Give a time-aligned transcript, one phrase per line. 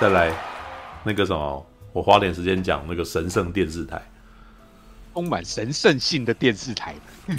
[0.00, 0.32] 再来
[1.04, 4.00] 那个什么，我花点时间讲那个神圣电视台，
[5.12, 6.94] 充满神圣性的电视台。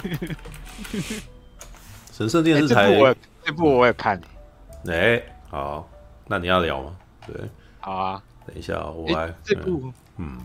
[2.12, 4.16] 神圣电视台，欸、这部我这部我也看。
[4.86, 5.90] 哎、欸，好，
[6.28, 6.96] 那你要聊吗？
[7.26, 7.34] 对，
[7.80, 8.22] 好啊。
[8.46, 10.38] 等一下，我来、欸、这部，嗯，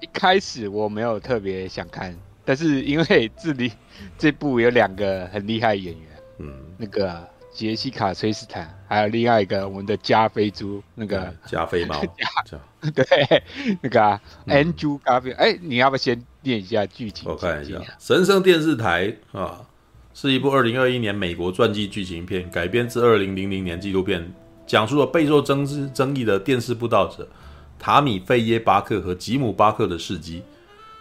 [0.00, 3.70] 一开始我没有特别想看，但是因为 这里
[4.16, 6.08] 这部有两个很厉害的演员，
[6.38, 12.00] 嗯，那个杰西卡·崔斯坦，还有另外一个我们的加菲猪，那个加菲猫
[12.94, 13.04] 对，
[13.82, 17.28] 那个、啊嗯、Andrew Garfield，哎、欸，你要不要先念一下剧情？
[17.28, 19.66] 我看一下，《神圣电视台》啊，
[20.14, 24.32] 是一部二零二一年美国传记剧情片，改编自二零零零年纪录片。
[24.66, 27.28] 讲述了备受争执争议的电视布道者
[27.76, 30.44] 塔米·费耶巴克和吉姆·巴克的事迹。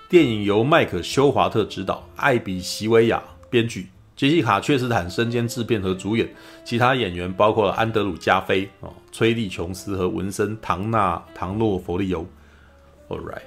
[0.10, 6.28] 电影由麦克·休华特执导，艾比·席维亚编剧，杰西卡·确斯坦身兼制片和主演。
[6.66, 12.26] 其他演员包括了安德鲁·加菲、哦、崔利·琼斯和文森·唐纳·唐诺·佛利尤。
[13.08, 13.44] All right，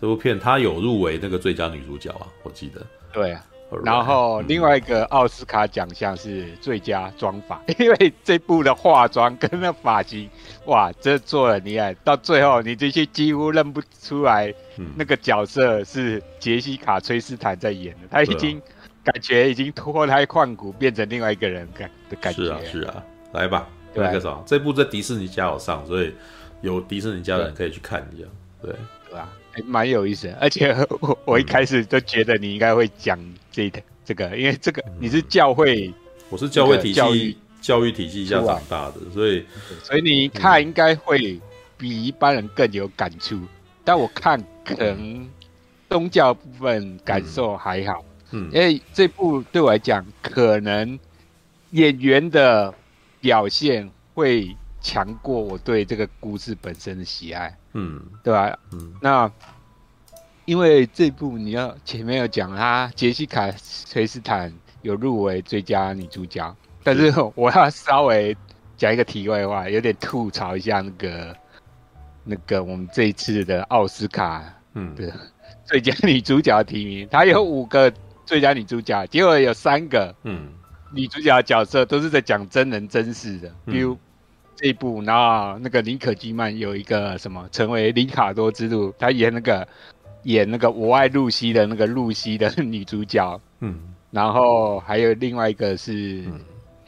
[0.00, 2.80] 这部片他有入围那个最佳女主角啊，我记得。
[3.12, 3.44] 对啊。
[3.84, 10.30] 然后另外一个奥斯卡奖项是最佳妆发， 因为这部的化妆跟那发型，
[10.64, 14.54] 哇，这做了你看，到最后你这些几乎认不出来，
[14.94, 18.62] 那个角色是杰西卡·崔斯坦在演的，他已经
[19.06, 22.42] 感觉已经脱胎换骨，变成另外一个人感的感觉。
[22.44, 26.12] 是啊，是啊，来吧，那个啥，这部在迪士尼家有上，所以
[26.60, 28.26] 有迪士尼家的人可以去看一下，
[28.60, 28.74] 对，
[29.08, 29.28] 对吧？
[29.64, 33.16] 蛮有意思的，而且我我一开始就觉得你应该会讲
[33.52, 35.94] 这个这个，因为这个你是教会，
[36.28, 39.46] 我是教会体系教育体系下长大的，所以
[39.84, 41.40] 所以你看应该会
[41.78, 43.38] 比一般人更有感触。
[43.84, 45.28] 但我看可能
[45.88, 50.98] 宗教部分感受还好，嗯，因为这部对我来讲，可能
[51.70, 52.74] 演员的
[53.20, 57.56] 表现会强过我对这个故事本身的喜爱。
[57.72, 58.58] 嗯，对吧？
[58.72, 59.30] 嗯，那
[60.44, 68.36] 因为这部你要前面有讲，他杰西卡·崔斯坦有入围最佳女主角，但是 我要稍微
[68.76, 71.36] 讲一个题外话，有点吐槽一下那个
[72.24, 74.42] 那个我们这一次的奥斯卡，
[74.74, 75.12] 嗯，的
[75.64, 77.92] 最佳女主角提名，他有五个
[78.26, 80.48] 最佳女主角，结果有三个，嗯，
[80.92, 83.96] 女主角的角色都是在讲真人真事的，比如。
[84.58, 89.68] 这一部，然后那个林可基曼有一个什么，成为林卡多之路，她演那个
[90.22, 96.40] 演那个我爱露西的那个露西的女主角，嗯，然后还有另外一个是，诶、嗯、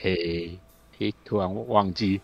[0.03, 0.59] 诶、
[1.01, 2.19] 欸，突然忘记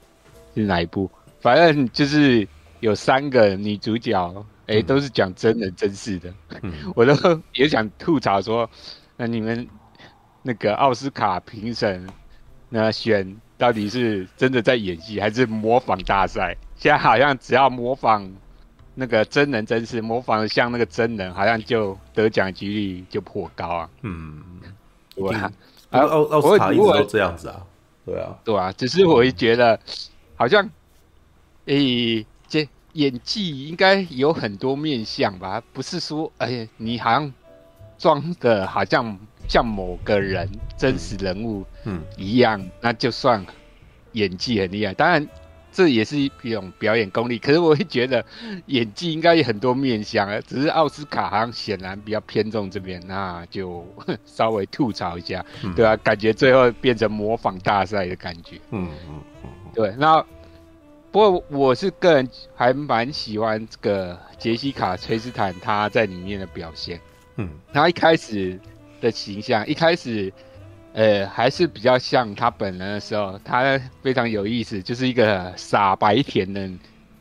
[0.54, 1.10] 是哪一部，
[1.40, 2.48] 反正就是
[2.80, 6.32] 有三个女主角，哎、欸，都是讲真人真事的，
[6.62, 7.14] 嗯、我都
[7.52, 8.66] 也想吐槽说，
[9.16, 9.68] 那你们
[10.42, 12.06] 那个奥斯卡评审
[12.68, 13.36] 那选。
[13.56, 16.56] 到底是真的在演戏，还是模仿大赛？
[16.74, 18.28] 现在好像只要模仿
[18.96, 23.90] 那个真人真事，模仿的像那个真人，好像就得奖几率就颇高啊。
[24.02, 24.42] 嗯，
[25.14, 25.52] 对啊，
[25.90, 27.64] 奥奥奥斯卡一直都这样子啊。
[28.04, 29.78] 对啊，对啊，只是我会觉得，
[30.34, 30.68] 好像，
[31.66, 35.62] 诶、欸，这演技应该有很多面相吧？
[35.72, 37.32] 不是说，哎、欸，你好像
[37.98, 39.16] 装的好像。
[39.46, 43.44] 像某个人真实人物嗯一样，嗯，那就算
[44.12, 44.94] 演技很厉害。
[44.94, 45.28] 当然，
[45.70, 47.38] 这也是一种表演功力。
[47.38, 48.24] 可是我会觉得
[48.68, 53.86] 演技应该有很多面向啊，只是奥斯卡好像显然比较偏重这边，那就
[54.24, 58.58] 稍微吐槽一下，嗯，对啊，感觉最后变成模仿大赛的感觉。
[58.70, 59.94] 嗯嗯嗯，对。
[59.98, 60.24] 那
[61.10, 62.26] 不过我是个人
[62.56, 66.98] 还蛮喜欢这个杰西卡·崔斯坦他在里面的表现。
[67.36, 68.58] 嗯，他一开始。
[69.00, 70.32] 的形象一开始，
[70.94, 76.70] 呃，还是比较像他本人的时候，他非常有意思，就是一个傻白甜的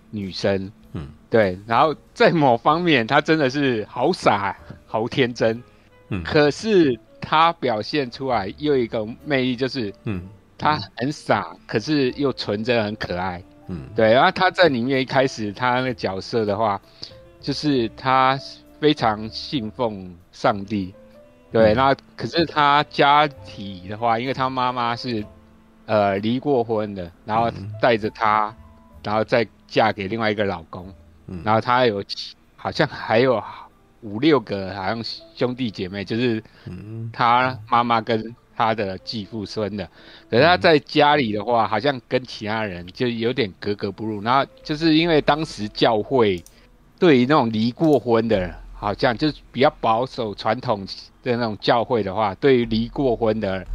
[0.09, 1.59] 女生，嗯，对。
[1.67, 4.55] 然后在某方面，她真的是好傻，
[4.87, 5.61] 好天真，
[6.07, 6.23] 嗯。
[6.23, 10.25] 可是她表现出来又一个魅力，就是，嗯，
[10.57, 14.13] 她很傻，可是又纯真，很可爱，嗯，对。
[14.13, 16.79] 然后她在里面一开始，她那个角色的话，
[17.41, 18.39] 就是她
[18.83, 20.93] 非常信奉上帝。
[21.53, 25.23] 对，那可是他家体的话，因为他妈妈是，
[25.85, 27.49] 呃，离过婚的，然后
[27.81, 28.53] 带着他，
[29.01, 30.93] 然后再嫁给另外一个老公，
[31.27, 32.03] 嗯、然后他有
[32.57, 33.41] 好像还有
[34.01, 35.01] 五六个好像
[35.33, 36.43] 兄弟姐妹，就是
[37.13, 39.89] 他妈妈跟他的继父生的，
[40.29, 46.43] 可是他在家里的话，好像跟其他人就有点格格不入，然后就是因为当时教会
[46.99, 48.53] 对于那种离过婚的人，
[48.83, 50.85] 好像就是比较保守传统。
[51.23, 53.65] 的那种教会的话，对于离过婚的，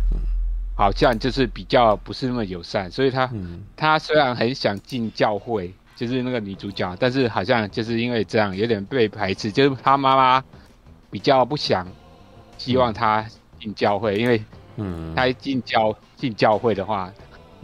[0.76, 10.44] 好像就是比较不是那么友善，所以他、嗯、他虽然很想进教会，就是那个女主角，但是好像就是因为这样有点被排斥，就是她妈妈
[11.10, 11.88] 比较不想
[12.58, 13.25] 希望她
[13.58, 14.44] 进教会，因为
[14.76, 17.10] 嗯，她一进教进教会的话，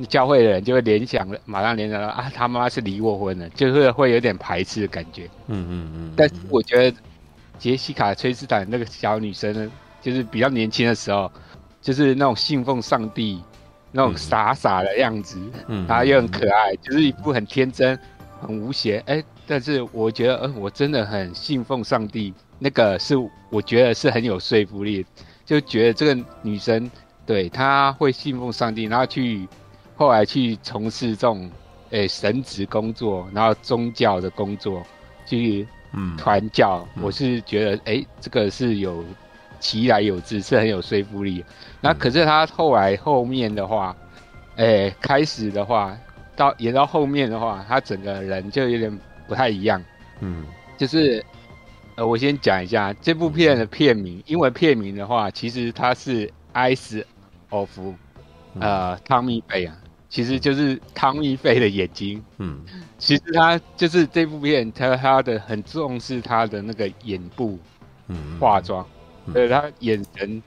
[0.08, 5.28] 教会的人就会联想了，马上联想到啊，她妈妈是离过婚的，就是会有点排斥的感觉。
[5.48, 6.12] 嗯嗯嗯。
[6.16, 6.96] 但是我觉得
[7.58, 9.70] 杰西卡·崔斯坦那个小女生呢，
[10.00, 11.30] 就是比较年轻的时候，
[11.80, 13.42] 就是那种信奉上帝。
[13.96, 17.96] 那种傻傻的样子，嗯，然后又很可爱，嗯、就是一副很天真、
[18.40, 18.98] 很无邪。
[19.06, 22.34] 哎、欸，但是我觉得，嗯、呃，我真的很信奉上帝。
[22.58, 23.14] 那个是
[23.50, 25.06] 我觉得是很有说服力，
[25.46, 26.90] 就觉得这个女生
[27.24, 29.46] 对她会信奉上帝，然后去
[29.94, 31.48] 后来去从事这种
[31.90, 34.82] 诶、欸、神职工作，然后宗教的工作
[35.24, 36.86] 去嗯传教。
[37.00, 39.04] 我是觉得，哎、欸，这个是有
[39.60, 41.44] 其来有自，是很有说服力。
[41.80, 43.96] 那可是他后来后面的话，
[44.56, 45.96] 哎、欸，开始的话，
[46.36, 49.82] 到演到后面的话，他整个人就有点不太一样。
[50.20, 50.44] 嗯，
[50.76, 51.24] 就是
[51.96, 57.04] 呃，我先讲一下这部片的片名，英文片名的话，其实它是《Eyes
[57.50, 57.78] of》
[58.60, 59.76] 呃，汤米费啊，
[60.14, 62.22] 其实就是汤米费的眼睛。
[62.38, 62.60] 嗯，
[62.98, 67.58] 其实他就是这部片，他他的很重视他的那个眼部，
[68.06, 68.86] 嗯，化妆，
[69.32, 70.40] 所以他眼神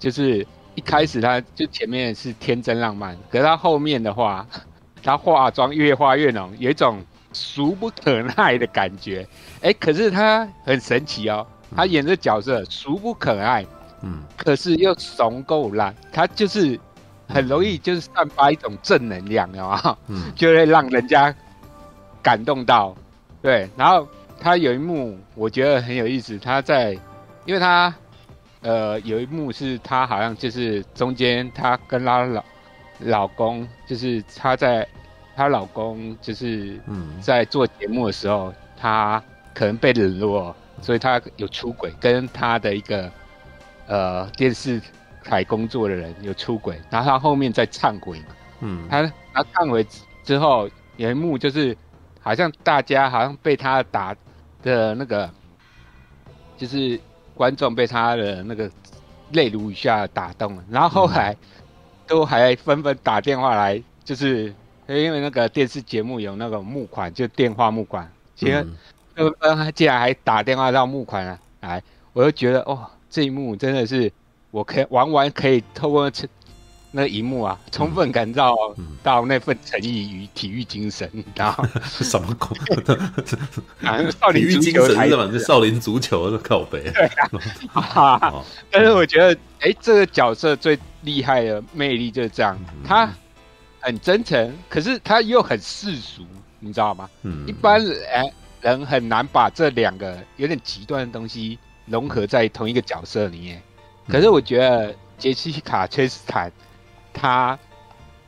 [0.00, 0.44] 就是。
[0.74, 4.46] 一开始他就前面是天真浪漫，可是他后面的话，
[5.02, 7.02] 他化妆越化越浓，有一种
[7.32, 9.26] 俗不可耐的感觉。
[9.56, 13.66] 哎、欸，可是他很神奇哦，他演的角色俗不可爱，
[14.02, 16.78] 嗯，可是又怂够烂，他就是
[17.28, 19.96] 很容易就是散发一种正能量，有吗？
[20.08, 21.34] 嗯， 就会让人家
[22.22, 22.94] 感动到。
[23.42, 24.08] 对，然后
[24.40, 26.92] 他有一幕我觉得很有意思，他在，
[27.44, 27.94] 因为他。
[28.60, 32.44] 呃，有一幕是他好像就是中间他跟他老
[32.98, 34.84] 老公，就是他在
[35.36, 36.76] 她老公就是
[37.20, 39.22] 在做节目的时候，她
[39.54, 43.08] 可能被冷落，所以她有出轨，跟她的一个
[43.86, 44.82] 呃电视
[45.24, 48.22] 台工作的人有出轨，然后他后面在忏悔，
[48.60, 49.86] 嗯，他他忏悔
[50.24, 51.76] 之后有一幕就是
[52.20, 54.16] 好像大家好像被他打
[54.62, 55.30] 的那个
[56.56, 57.00] 就是。
[57.38, 58.68] 观众被他的那个
[59.30, 61.36] 泪如雨下打动了，然后后来
[62.04, 64.52] 都还纷纷打电话来，就是
[64.88, 68.66] 因为那个电视节目有那个募款，就电话募款，其实
[69.14, 71.80] 纷纷竟然还打电话到募款啊，来，
[72.12, 74.12] 我就觉得哦，这一幕真的是
[74.50, 76.10] 我可以完完可以透过
[76.90, 78.56] 那一幕啊，充分感到
[79.02, 82.56] 到那份诚意与体育精神，然后 什么鬼？
[84.10, 86.90] 少林足球台嘛，这少林足球的靠北。
[86.90, 87.06] 对
[87.74, 88.42] 啊，
[88.72, 93.10] 但是我觉得，哎，这个角色最厉害的魅力就是这样，他
[93.80, 96.22] 很真诚，可是他又很世俗，
[96.58, 97.08] 你知道吗？
[97.22, 103.62] 嗯，一般人人很难把这两个有点极端的东西融合在同一个角色里面。
[104.08, 106.50] 可是我觉得杰西卡·崔斯坦。
[107.20, 107.58] 他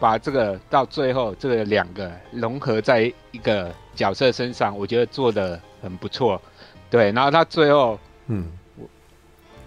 [0.00, 6.43] 把这个到最后这个两个融合在一个角色身上，我觉得做的很不错。
[6.88, 7.97] 对，然后他最后，
[8.27, 8.50] 嗯，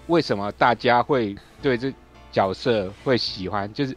[0.08, 1.94] 为什么大家会对这
[2.34, 3.72] 角色会喜欢？
[3.74, 3.96] 就是，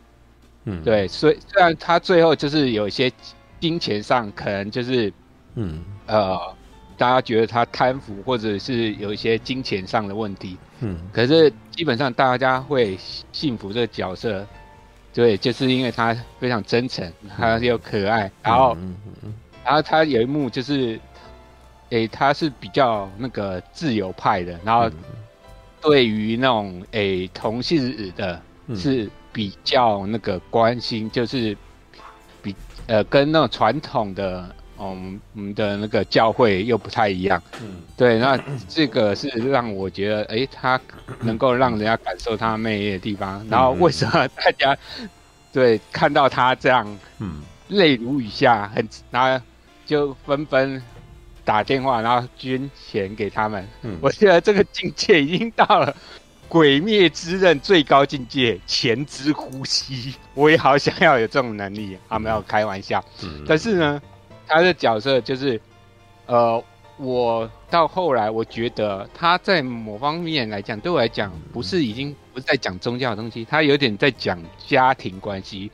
[0.67, 3.11] 嗯，对，所以虽然他最后就是有一些
[3.59, 5.13] 金钱上可能就是，
[5.57, 6.39] 嗯，呃，
[6.97, 12.99] 大家觉得他贪腐或者是有一些金钱上的问题，嗯，可是基本上大家会
[13.33, 14.47] 信服这个角色。
[15.13, 18.77] 对，就是因为他非常真诚，他又可爱，然后，
[19.65, 21.01] 然后他有一幕就是，
[21.89, 24.91] 诶，他是比较那个自由派的，然后
[25.81, 28.43] 对于那种诶同性的，
[28.75, 31.57] 是比较那个关心，就是
[32.43, 32.55] 比
[32.87, 34.55] 呃跟那种传统的。
[34.79, 40.79] 嗯，我们的那个教会又不太一样，嗯，对，那这个是让我觉得，哎，他
[41.21, 43.45] 能够让人家感受他魅力的地方。
[43.49, 44.77] 然后为什么大家
[45.53, 49.45] 对看到他这样，嗯，泪如雨下，很，然后
[49.87, 50.83] 就纷纷
[51.45, 53.67] 打电话，然后捐钱给他们。
[53.83, 55.91] 嗯，我觉得这个境界已经到了
[56.49, 60.15] 《鬼灭之刃》最高境界，前之呼吸。
[60.35, 64.03] 我也好想要有这种能力，啊，没有开玩笑，嗯，但是呢。
[64.47, 65.61] 他的角色就是，
[66.27, 66.63] 呃，
[66.97, 75.71] 我到后来我觉得他在某方面来讲，对我来讲不是已经不是在讲宗教的东西，他有点在讲家庭关系，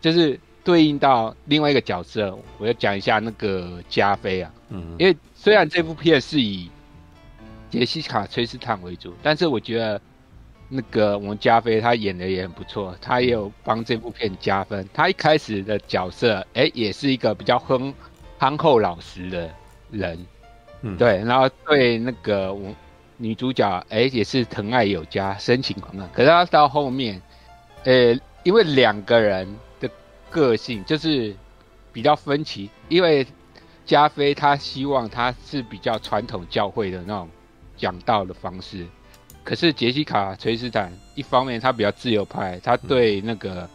[0.00, 6.70] 就是对应到另外一个角色，我要讲一下那个加菲啊，嗯，因为虽然这部片是以
[7.70, 10.00] 杰西卡·崔斯坦为主，但是我觉得
[10.68, 14.88] 那个我们加菲他演的也很不错，他也有帮这部片加分。
[14.92, 17.92] 他一开始的角色，哎，也是一个比较哼。
[18.38, 19.50] 憨厚老实的
[19.90, 20.26] 人，
[20.82, 22.74] 嗯，对，然后对那个我
[23.16, 26.08] 女主角，哎，也是疼爱有加，深情款款。
[26.12, 27.22] 可是他到后面，
[27.84, 29.48] 呃，因为两个人
[29.80, 29.88] 的
[30.28, 31.34] 个性就是
[31.92, 33.26] 比较分歧，因为
[33.86, 37.28] 加菲他希望他是比较传统教会的那种
[37.76, 38.86] 讲道的方式，
[39.42, 43.68] 可是杰西卡·崔斯坦一方面他比较自由派，他对那个、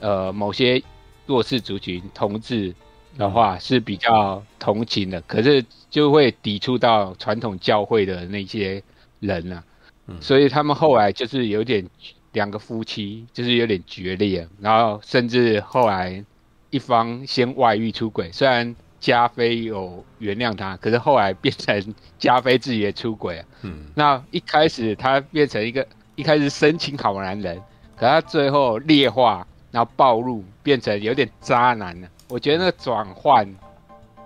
[0.00, 0.80] 嗯、呃某些
[1.24, 2.72] 弱势族群同志。
[3.16, 8.82] 的话是比较同情的，可是就会抵触到传统教会的那些
[9.20, 9.64] 人啊，
[10.06, 11.84] 嗯，所以他们后来就是有点
[12.32, 16.24] 两个夫妻就是有点决裂，然后甚至后来
[16.70, 27.56] 一方先外遇出轨，虽然加菲有原谅他，可是后来变成加菲自己也出轨，嗯，那一开始他变成一个一开始深情好男人，
[27.96, 32.08] 可他最后劣化，然后暴露变成有点渣男了。
[32.28, 33.48] 我觉得那个转换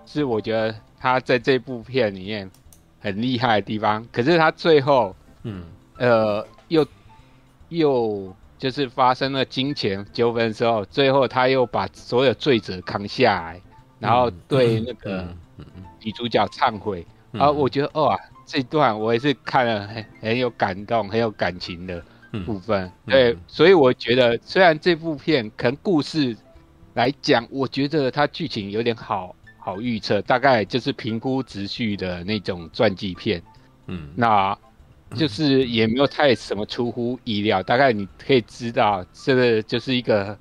[0.07, 2.51] 是我觉得他在这部片里面
[2.99, 4.07] 很厉害的地方。
[4.11, 5.65] 可是他最后，嗯，
[5.99, 6.87] 呃，又
[7.69, 13.61] 又就是发生了金钱纠纷的时候，最后他又把所有罪责扛下来，
[13.99, 15.29] 然后对那个
[16.03, 17.07] 女主角忏悔。
[17.33, 22.03] 啊，我觉得哇，这一段我也是看了很很有感动、很有感情的
[22.47, 22.91] 部分。
[23.05, 26.35] 对，所以我觉得虽然这部片可能故事。
[26.95, 33.41] 来讲，我觉得它剧情有点好好预测，大概就是平铺直叙的那种传记片，
[33.87, 34.59] 嗯，那
[35.15, 40.37] 就是也没有太什么出乎意料，大概你可以知道，这个就是一个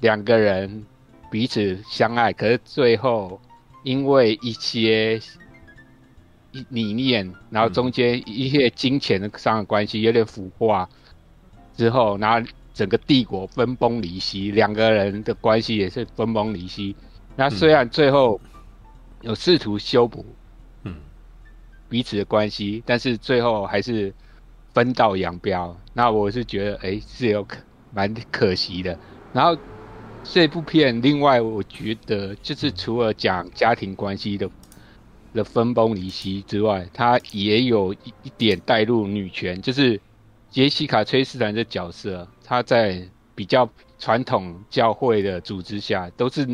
[0.00, 0.86] 两个人
[1.30, 3.38] 彼此相爱，可是最后
[3.84, 5.20] 因为一些
[6.70, 10.88] 理念，然后中间一些金钱的上的关系有点腐化
[11.76, 12.48] 之后，然后。
[12.74, 16.96] 整个帝国分崩离析，两个人的关系也是分崩离析。
[17.36, 18.40] 那虽然最后
[19.20, 20.24] 有试图修补，
[20.84, 20.96] 嗯，
[21.88, 24.12] 彼此的关系，嗯，但是最后还是
[24.72, 25.76] 分道扬镳。
[25.92, 27.58] 那我是觉得，哎，是有可
[27.92, 28.98] 蛮可惜的。
[29.32, 29.56] 然后
[30.24, 34.50] 这部片，另外我觉得就是除了讲家庭关系的
[35.34, 40.00] 的分崩离析之外，它也有一一点带入女权，就是。
[40.52, 43.02] 杰西卡·崔斯坦的角色，他在
[43.34, 43.66] 比较
[43.98, 46.46] 传统教会的组织下，都是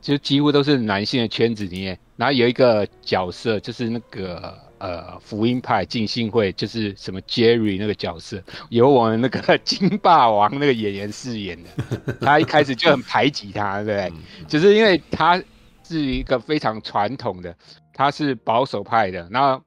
[0.00, 1.98] 就几乎都是男性的圈子里面。
[2.16, 12.14] 然后有一个角色，就是那个呃福音派浸信会，就是什么 Jerry 那个角色，由我们那个 金霸王那个演员饰演的。
[12.20, 14.46] 他一开始就很排挤他，对不对？
[14.46, 15.42] 就是因为他
[15.82, 17.52] 是一个非常传统的，
[17.92, 19.28] 他是保守派的。
[19.28, 19.60] 然后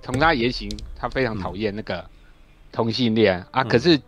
[0.00, 2.02] 从他言行，他非常讨厌那个。
[2.78, 3.44] 同性恋。
[3.50, 3.98] 啊，可是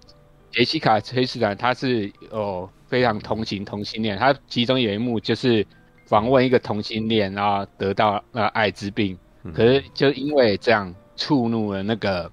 [0.53, 5.67] 杰西卡·崔斯坦他是哦非常同情同性恋，他其中有一幕就是
[6.07, 9.19] 访问一个同性恋，然后得到那艾滋病，
[9.53, 12.31] 可是就因为这样触怒了那个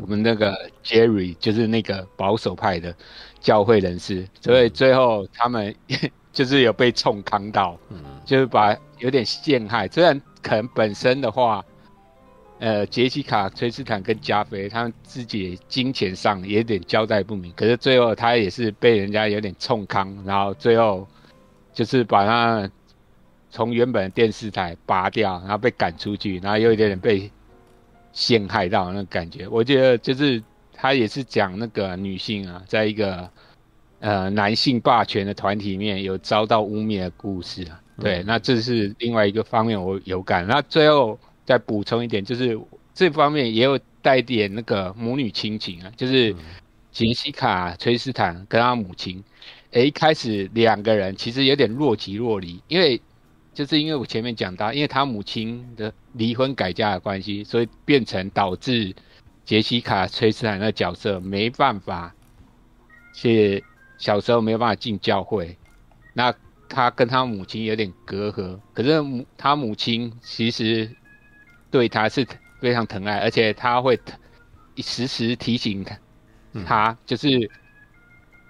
[0.00, 2.94] 我们那个 Jerry，就是那个保守派的
[3.40, 5.74] 教会人士，所以最后他们
[6.32, 7.76] 就是有被冲康到，
[8.24, 11.64] 就是把有点陷害，虽然可能本身的话。
[12.60, 21.08] 呃，杰西卡·崔斯坦跟加菲，他们自己金钱上也有点交代不明，可是最后他也是被人家有点冲康，然后最后
[21.72, 22.70] 就是把他
[23.48, 27.32] 从原本的电视台拔掉，然后被赶出去，然后又有点点被
[28.12, 29.48] 陷害到那感觉。
[29.48, 30.42] 我觉得就是
[30.74, 33.26] 他也是讲那个女性啊，在一个
[34.00, 37.80] 呃男性霸权的团体里面有遭到污蔑的故事啊。
[37.98, 40.46] 对，那这是另外一个方面我有感。
[40.46, 41.18] 那最后。
[41.50, 42.56] 再补充一点，就是
[42.94, 46.32] 这方面也有带点那个母女亲情啊，就是
[46.92, 49.20] 杰西卡·崔斯坦跟他母亲，
[49.72, 53.02] 诶，一开始两个人其实有点若即若离，因为
[53.52, 58.94] 就是因为我前面讲到，因为他母亲的离婚改嫁的关系，所以变成导致
[59.44, 62.14] 杰西卡·崔斯坦的角色没办法，
[63.12, 63.60] 是
[63.98, 65.56] 小时候没有办法进教会，
[66.14, 66.32] 那
[66.68, 70.88] 他跟他母亲有点隔阂，可是母他母亲其实。
[71.70, 72.26] 对他是
[72.60, 73.98] 非常疼爱，而且他会
[74.78, 75.98] 时时提醒他，
[76.66, 77.28] 他就是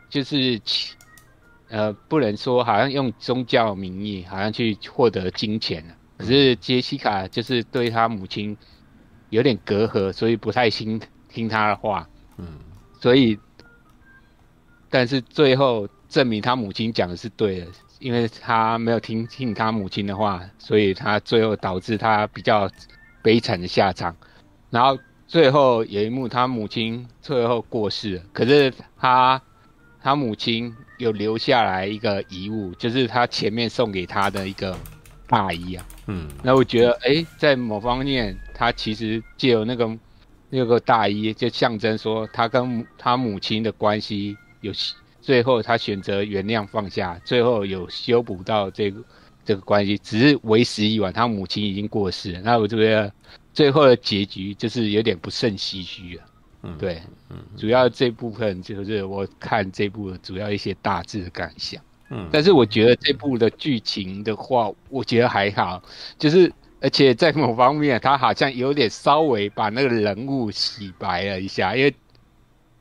[0.08, 0.60] 就是
[1.68, 5.84] 呃，不能说好像用宗教名义好像去获得金钱，
[6.16, 8.56] 可是杰西卡就是对他母亲
[9.28, 12.08] 有点隔阂，所以不太听听他的话。
[12.38, 12.58] 嗯，
[13.00, 13.38] 所以
[14.88, 17.66] 但是最后证明他母亲讲的是对的，
[17.98, 22.68] 因为他没有听听他母亲的话，所以他最后导致他比较。
[23.22, 24.16] 悲惨的下场，
[24.70, 29.40] 然后最后有一幕，他母亲最后过世了，可是他
[30.02, 34.76] 他母亲有留下来一个遗物，就是他前面送给他的一个
[35.26, 35.86] 大衣啊。
[36.06, 39.98] 嗯，那我觉得，哎、欸，在某方面，他其实借由那个
[40.48, 44.72] 那个大衣，就象征说他跟他母亲的关系有
[45.20, 49.00] 最后他选择原谅放下，最后有修补到这个
[49.50, 52.40] 这个关系，只是为时已晚，他母亲已经过世了。
[52.42, 53.12] 那我觉得
[53.52, 56.22] 最后的结局就是有点不胜唏嘘了。
[56.62, 61.82] 嗯，对，嗯，主要这部分就是我看这部主要一些大致的感想。
[62.10, 65.82] 嗯，但是我觉得这部的剧情的话，我觉得还好，
[66.16, 71.92] 就是而且在某方面，他好像有点稍微把那个人物洗白了一下，因为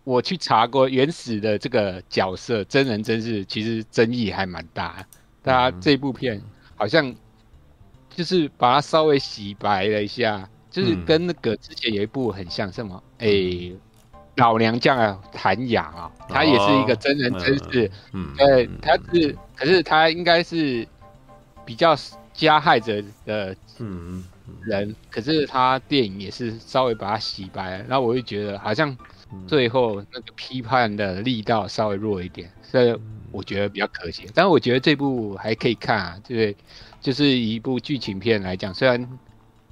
[0.04, 5.04] 我去查过原始的这个角色真人真事，其实争议还蛮大。
[5.42, 6.40] 他这部片
[6.80, 7.14] 好像
[8.10, 10.50] 就是把它稍微洗白了一下。
[10.72, 13.04] 就是跟那个之前有一部很像，什么？
[13.18, 13.76] 哎、欸，
[14.36, 17.92] 老娘将啊，谭雅啊，他也是一个真人真事。
[18.14, 20.88] 嗯，对，他是，可是他应该是
[21.66, 21.96] 比较
[22.36, 24.24] 加害者的嗯
[24.62, 28.96] 人，可是他电影也是稍微把它洗白了，然后我就觉得好像
[29.48, 32.96] 最后那个批判的力道稍微弱一点，所以
[33.32, 34.28] 我觉得比较可惜。
[34.34, 36.56] 但是我觉得这部还可以看啊，对，
[37.02, 39.20] 就是一部剧情片来讲，虽然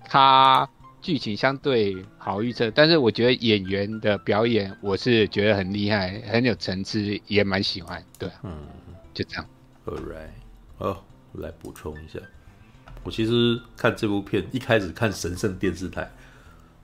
[0.05, 0.67] 它。
[0.99, 8.03] 剧情相对好预测，但是我觉得演员的表演我是觉得很厉害，很有层次，也蛮喜欢。
[8.17, 8.51] 对，嗯，
[9.13, 9.45] 就这样。
[9.85, 10.31] All right，
[10.79, 10.97] 哦，
[11.31, 12.19] 我来补充一下，
[13.03, 16.11] 我其实看这部片一开始看神圣电视台，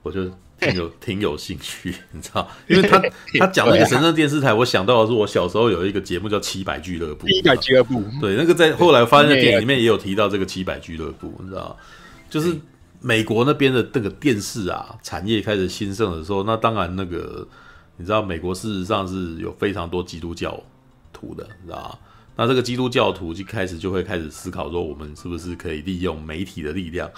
[0.04, 0.24] 我就
[0.60, 3.02] 挺有 挺有兴趣，你知道，因为他
[3.40, 11.76] 他讲那个神圣电视台，我想到的是我小时候有一个节目叫《七百俱乐部》，七百俱乐部，对，那个在后来发现电影里面也有提到这个七百俱乐部，你知道，
[12.30, 12.56] 就是。
[13.06, 17.46] 美国那边的那个电视啊产业开始兴盛的时候，那当然那个
[17.98, 20.58] 你知道，美国事实上是有非常多基督教
[21.12, 21.98] 徒的，你知道吗？
[22.36, 27.10] 那这个基督教徒就开始就会开始思考说，我们是不是可以利用媒体的力量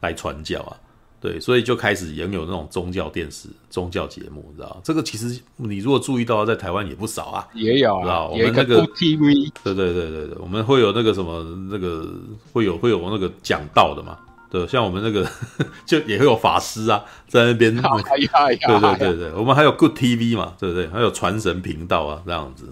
[0.00, 0.76] 来传教啊？
[1.20, 4.76] 对，所以就开始拥有那种宗教电视、宗教节目，你知道吗？
[4.82, 12.08] 这个其实你如果注意到，在台湾也不少啊，也有啊，知道我们那个 TV，对对对对对，我们会有那个什么那个
[12.52, 14.16] 会有会有那个讲道的嘛。
[14.50, 15.24] 对，像我们那个
[15.86, 17.72] 就也会有法师啊，在那边。
[17.76, 20.88] 对对对对，我们还有 Good TV 嘛，对不对？
[20.88, 22.64] 还有传神频道啊，这样子。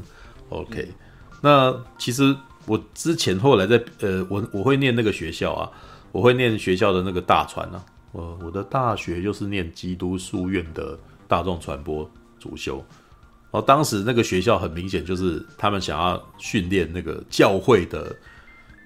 [0.48, 0.88] OK，
[1.42, 2.34] 那其实
[2.66, 5.70] 我之前后来在呃，我我会念那个学校啊，
[6.10, 7.84] 我会念学校的那个大传啊。
[8.18, 12.08] 我我的大学就是念基督书院的大众传播
[12.40, 12.84] 主修。
[13.50, 18.14] 然后当时那个学校很明显就是他们想要训练那个教会的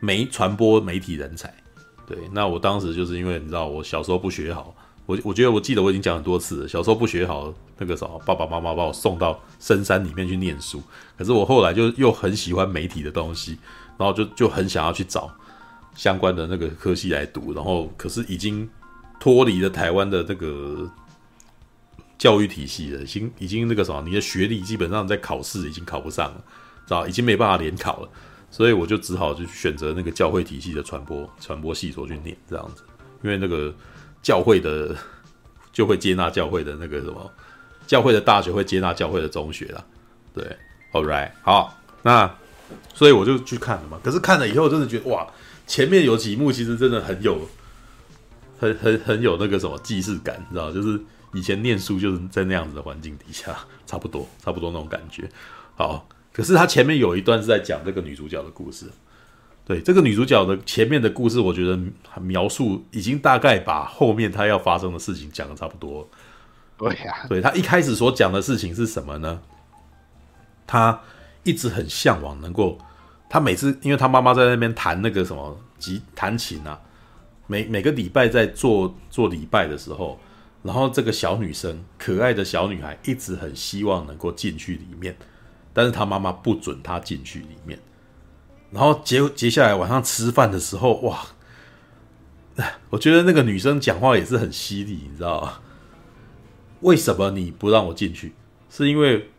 [0.01, 1.53] 媒传播媒体人才。
[2.07, 4.75] 对，那我当时就是因为你知道，我小时候不学好，
[5.07, 10.83] 我我觉得我记得我已经讲很多次了，小时候不学好，那个时候爸爸妈妈把我送到深山里面去念书，
[11.17, 13.59] 可是我后来就又很喜欢媒体的东西，
[13.97, 15.31] 然后就就很想要去找
[15.95, 18.69] 相关的那个科系来读，然后可是已经
[19.23, 20.91] 脱离了台湾的这个
[22.19, 26.45] 教育体系了，已经已经那个什么，你的学历基本上在考试已经考不上了，
[26.85, 28.09] 知道已经没办法联考了。
[28.51, 32.83] 所以我就只好就选择那个教会体系的传播传播系所去念这样子，
[33.23, 33.73] 因为那个
[34.25, 34.97] 教会的
[35.73, 37.31] 就会接纳教会的那个什么，
[37.87, 39.85] 教会的大学会接纳教会的中学啦。
[40.35, 40.45] 对
[40.93, 42.29] ，All right，好，那
[42.93, 44.01] 所以我就去看了嘛。
[44.03, 45.25] 可是看了以后，真的觉得哇，
[45.69, 47.39] 前面有几幕其实真的很有，
[48.63, 50.99] 很很很有那个什么既视感，你知道，就是
[51.35, 55.29] 以前念书就是在那样子的环境底下，差不多差不多那种感觉，
[55.77, 56.09] 好。
[56.33, 58.87] 可是他前面有一段是在讲这个女主角的故事，
[59.67, 61.79] 对，这个女主角的前面的故事，我觉得
[62.23, 66.09] 描述已经大概把后面她要发生的事情讲得差不多。
[66.79, 69.43] 对呀，对，她一开始所讲的事情是什么呢？
[70.67, 70.99] 她
[71.43, 72.79] 一直很向往能够，
[73.29, 76.81] 她每次因为她妈妈在那边弹那个什么吉弹琴啊，
[77.47, 80.19] 每每个礼拜在做做礼拜的时候，
[80.63, 85.17] 然后这个小女生，可爱的小女孩，一直很希望能够进去里面。
[85.73, 87.79] 但是她妈妈不准她进去里面，
[88.71, 91.27] 然后接接下来晚上吃饭的时候，哇，
[92.91, 95.61] 我觉得那个女生讲话也是很犀利，你知道吗？
[96.81, 98.35] 为什么你不让我进去？
[98.69, 99.31] 是因为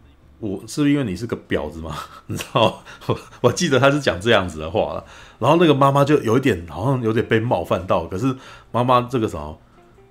[0.46, 1.96] 我是不是因为你是个婊子吗？
[2.28, 2.84] 你知道？
[3.08, 5.06] 我 我记得他是讲这样子的话了，
[5.40, 8.36] 然后那个妈妈就有一点好像有点被冒犯到，可是
[8.72, 9.58] 妈妈这个时候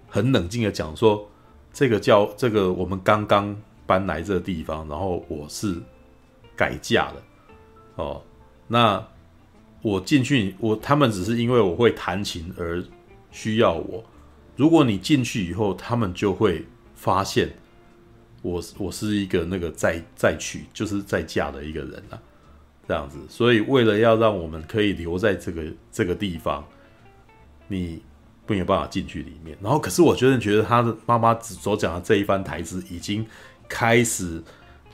[0.09, 1.29] 很冷静的讲说，
[1.73, 3.55] 这个叫这个我们刚刚
[3.87, 5.77] 搬来这个地方，然后我是。
[6.55, 7.15] 改嫁了，
[7.97, 8.23] 哦，
[8.69, 9.03] 那
[9.81, 12.85] 我进去，我他们只是因为我会弹琴而
[13.31, 14.05] 需要我。
[14.55, 16.65] 如果你进去以后，他们就会
[16.95, 17.51] 发现
[18.43, 22.21] 我我是一个那个再再娶就是再嫁的一个人啊，
[22.87, 23.19] 这样子。
[23.29, 26.65] 所以为了要让我们可以留在这个这个地方，
[27.69, 28.03] 你
[28.47, 29.57] 没有办法进去里面。
[29.63, 33.25] 然后，可是我觉得，觉得他的妈妈所讲的这一番台词，已经
[33.69, 34.43] 开始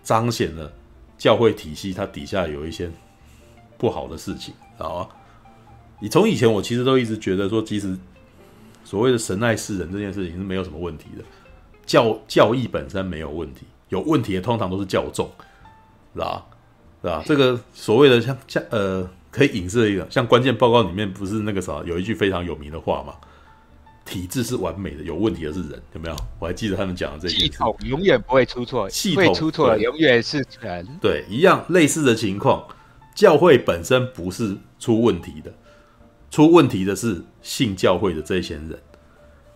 [0.03, 0.71] 彰显了
[1.17, 2.91] 教会体系它底下有一些
[3.77, 5.09] 不好的事情，知道吗？
[6.01, 7.99] 你从以前我其实都一直觉得说，其实
[8.85, 11.25] 所谓的神爱世人这件事情是没有什么问题的，
[11.89, 15.29] 教教义本身没有问题，有问题的通常都是教众，
[16.15, 16.47] 是吧？
[17.03, 17.23] 是吧？
[17.25, 23.15] 这个所谓的像像呃，可以影射一个，像关键报告里面不是那个啥，有一句非常有名的话嘛？
[24.05, 26.17] 体制是完美的，有问题的是人，有没有？
[26.39, 27.39] 我还记得他们讲的这些。
[27.39, 30.87] 系统永远不会出错，系统出错了永远是人。
[31.01, 32.67] 对，一样类似的情况，
[33.15, 35.53] 教会本身不是出问题的。
[36.31, 38.79] 出问题的是信教会的这些人，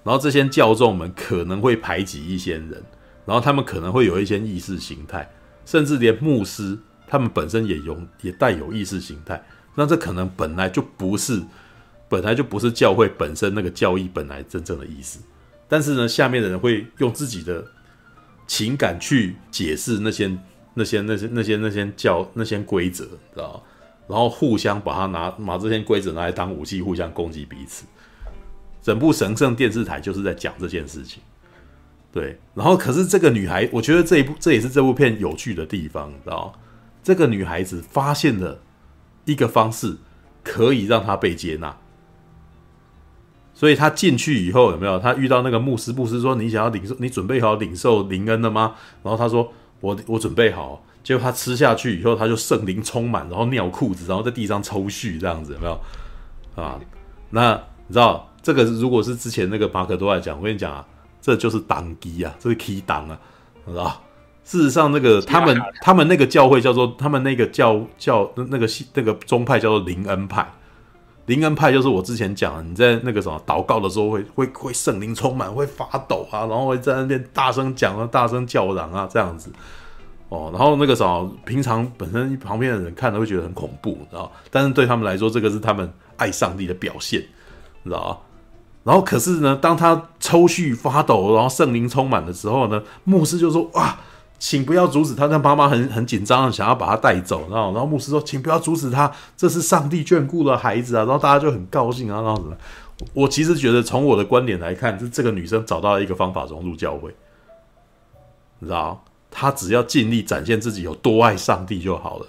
[0.05, 2.83] 然后这些教众们可能会排挤一些人，
[3.25, 5.31] 然后他们可能会有一些意识形态，
[5.65, 9.43] 甚至连牧师他们本身也有也带有意识形态，
[9.75, 11.41] 那这可能本来就不是
[12.09, 15.21] 本来就不是教会本身那个教义本来真正的意思，
[15.69, 17.65] 但是呢，下面的人会用自己的
[18.47, 20.37] 情感去解释那些
[20.75, 23.63] 那些那些那些那些教那些规则，知道？
[24.09, 27.85] 然后互相把它拿把这些规则拿来当武器，互相攻击彼此。
[28.83, 31.23] 整部神圣电视台就是在讲这件事情。
[32.13, 36.53] 对，然后可是这个女孩，我觉得这一部这也是这部片有趣的地方，你知道？
[37.03, 38.61] 这个女孩子发现了
[39.25, 39.97] 一个方式，
[40.45, 41.77] 可以让她被接纳。
[43.55, 44.99] 所以她进去以后有没有？
[44.99, 55.81] 她遇到那个牧师，牧师说：“你想要领受，你准备好领受灵恩了吗？”然后她说：“我我准备好。”结果她吃下去以后，她就圣灵充满，然后尿裤子，然后在地上抽搐，这样子有没有？
[56.55, 56.79] 啊，
[57.31, 57.55] 那
[57.87, 60.85] 你知道这个如果是之前那个马可多来讲，我跟你讲啊，
[61.21, 63.19] 这就是党机啊，这是 key 党啊，
[63.67, 64.03] 知道？
[64.45, 70.45] 事实上，那个他们他们那个教会叫做他们那个教教那个系那个宗派叫做灵恩派，
[71.27, 79.53] 灵恩派就是我之前讲的，你在那个什么祷告的时候会会会圣灵充满，会发抖啊，然后会在那边大声讲啊，大声叫嚷啊，这样子。
[80.29, 84.33] 哦，然后那个时候，平常本身旁边的人看都会觉得很恐怖，知道？
[84.51, 87.23] 但是对他们来说，这个是他们爱上帝的表现，
[87.85, 88.21] 知道？
[88.85, 93.97] 然后可是呢，当他抽搐发抖，然后圣灵充满的时候呢，牧师就说：“哇，
[94.39, 102.57] 请不要阻止他。”他妈妈很很紧张，想要把他带走，然后然后牧师说：“请不要阻止他，这是上帝眷顾的孩子啊。”然后大家就很高兴啊，然后什么？
[103.15, 107.15] 我其实觉得，从我的观点来看，是这个女生找到了一个方法融入教会，
[108.59, 109.05] 你知道？
[109.35, 112.27] 她只要尽力展现自己有多爱上帝就好了。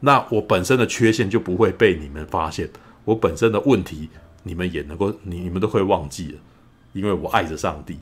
[0.00, 2.68] 那我本身的缺陷就不会被你们发现，
[3.04, 4.10] 我本身的问题
[4.46, 6.38] 你们也能够，你你们都会忘记了，
[6.92, 7.98] 因为我爱着上帝，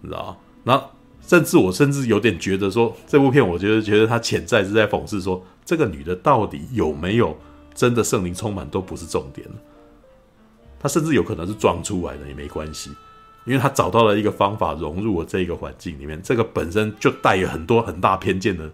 [0.00, 0.40] 你知道？
[0.62, 0.80] 那
[1.20, 7.36] 甚至我甚至有点觉得说，这部片我觉得觉得他潜在是在讽刺说，这个女的到底有没有
[7.74, 9.46] 真的圣灵充满都不是重点，
[10.78, 12.90] 她甚至有可能是装出来的也没关系。
[13.46, 18.70] 因为她找到了一个方法融入了这个环境里面，这个本身就带有很多很大偏见的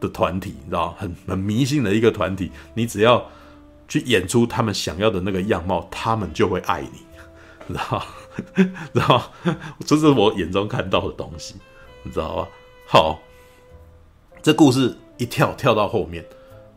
[0.00, 2.50] 的团体，你知道，很很迷信的一个团体。
[2.74, 3.26] 你只要
[3.88, 6.98] 去演出他们想要的那个样貌，他们就会爱你，
[7.68, 8.02] 知道？
[8.92, 9.32] 知道？
[9.86, 11.54] 这是我眼中看到的东西，
[12.02, 12.48] 你知道吧？
[12.86, 13.20] 好，
[14.42, 16.24] 这故事一跳跳到后面，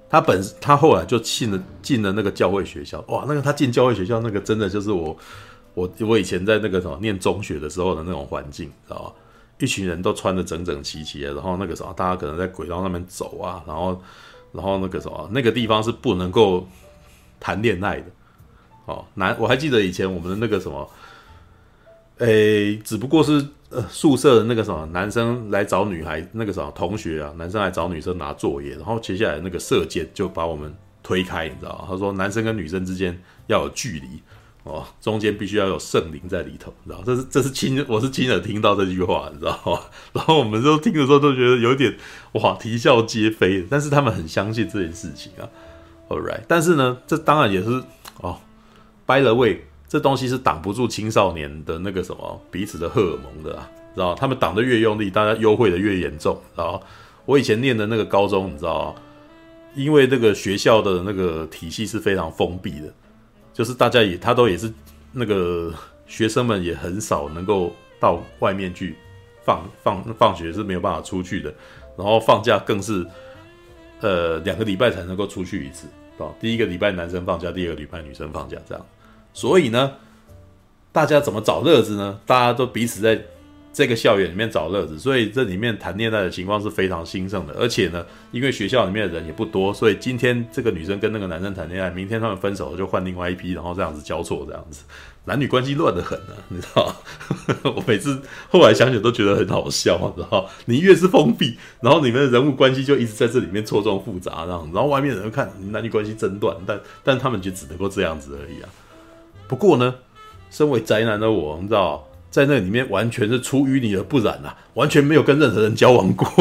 [0.09, 5.17] 他本他后来就进了进了那个教会学校，哇，那个他进教会学校那个真的就是我。
[5.73, 9.13] 我我以前在那个什么念中学的时候的那种环境，知道吧？
[9.59, 14.01] 一群人都穿得整整齐齐的，然后那个什么，大家可能在轨道上面走啊，然后，
[14.51, 16.67] 然后那个什么，那个地方是不能够
[17.39, 18.05] 谈恋爱的。
[18.85, 20.89] 哦，男，我还记得以前我们的那个什么，
[22.19, 30.73] 诶，只不过是呃宿舍的那个什么男生来找女孩，那个什么同学啊，男生来找女生拿作业，然后接下来那个射箭就把我们
[31.03, 31.85] 推开，你知道？
[31.89, 34.21] 他说男生跟女生之间要有距离。
[34.63, 37.01] 哦，中间必须要有圣灵在里头，你知道？
[37.05, 39.79] 这是这是亲，我是亲耳听到这句话，你知道吗？
[40.11, 41.95] 然后我们都听的时候都觉得有点
[42.33, 43.65] 哇，啼笑皆非。
[43.69, 45.47] 但是他们很相信这件事情啊。
[46.09, 47.83] All right，但是呢，这当然也是
[48.21, 48.37] 哦
[49.05, 54.15] ，by the way，这东西是挡不住青少年的那个什么彼此的荷尔蒙的啊，知道？
[54.15, 56.39] 他们挡得越用力，大家优惠的越严重。
[56.55, 56.81] 然后
[57.25, 59.01] 我以前念的那个高中，你知道吗？
[59.75, 62.91] 因为这个学校的那个体系是非常封闭的。
[63.53, 64.71] 就是大家也，他都也是
[65.11, 65.73] 那个
[66.05, 68.95] 学生们也很少能够到外面去
[69.43, 71.53] 放放放学是没有办法出去的，
[71.97, 73.05] 然后放假更是
[74.01, 76.33] 呃两个礼拜才能够出去一次啊。
[76.39, 78.85] 第一个礼拜男生放假，第二个礼拜女生放假这样。
[79.33, 79.93] 所以呢，
[80.91, 82.19] 大家怎么找乐子呢？
[82.25, 83.21] 大家都彼此在
[83.77, 87.53] 这个校园里面找乐子，所以这里面谈恋爱的情况是非常兴盛的。
[87.59, 94.81] 而且呢，因为学校里面的人也不多，所以今天这个女生跟那个男生谈恋爱，明天他们分手了就换另外一批，然后这样子交错，这样子，
[95.25, 96.91] 男女关系乱得很呢、你知道
[97.65, 108.69] 我每次后来想想都觉得很好笑，你知道你越是封闭，然后你们的人物关系就一直在这里面错综复杂，这样，然后外面人看男女关系争断，但但他们就只能够这样子而已啊。
[109.47, 109.93] 不过呢，
[110.49, 112.06] 身为宅男的我，你知道。
[112.29, 116.27] 在那里面完全是出淤泥而不染啊，完全没有跟任何人交往过，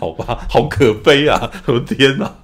[0.00, 1.50] 好吧，好可悲啊！
[1.66, 2.34] 我的天哪！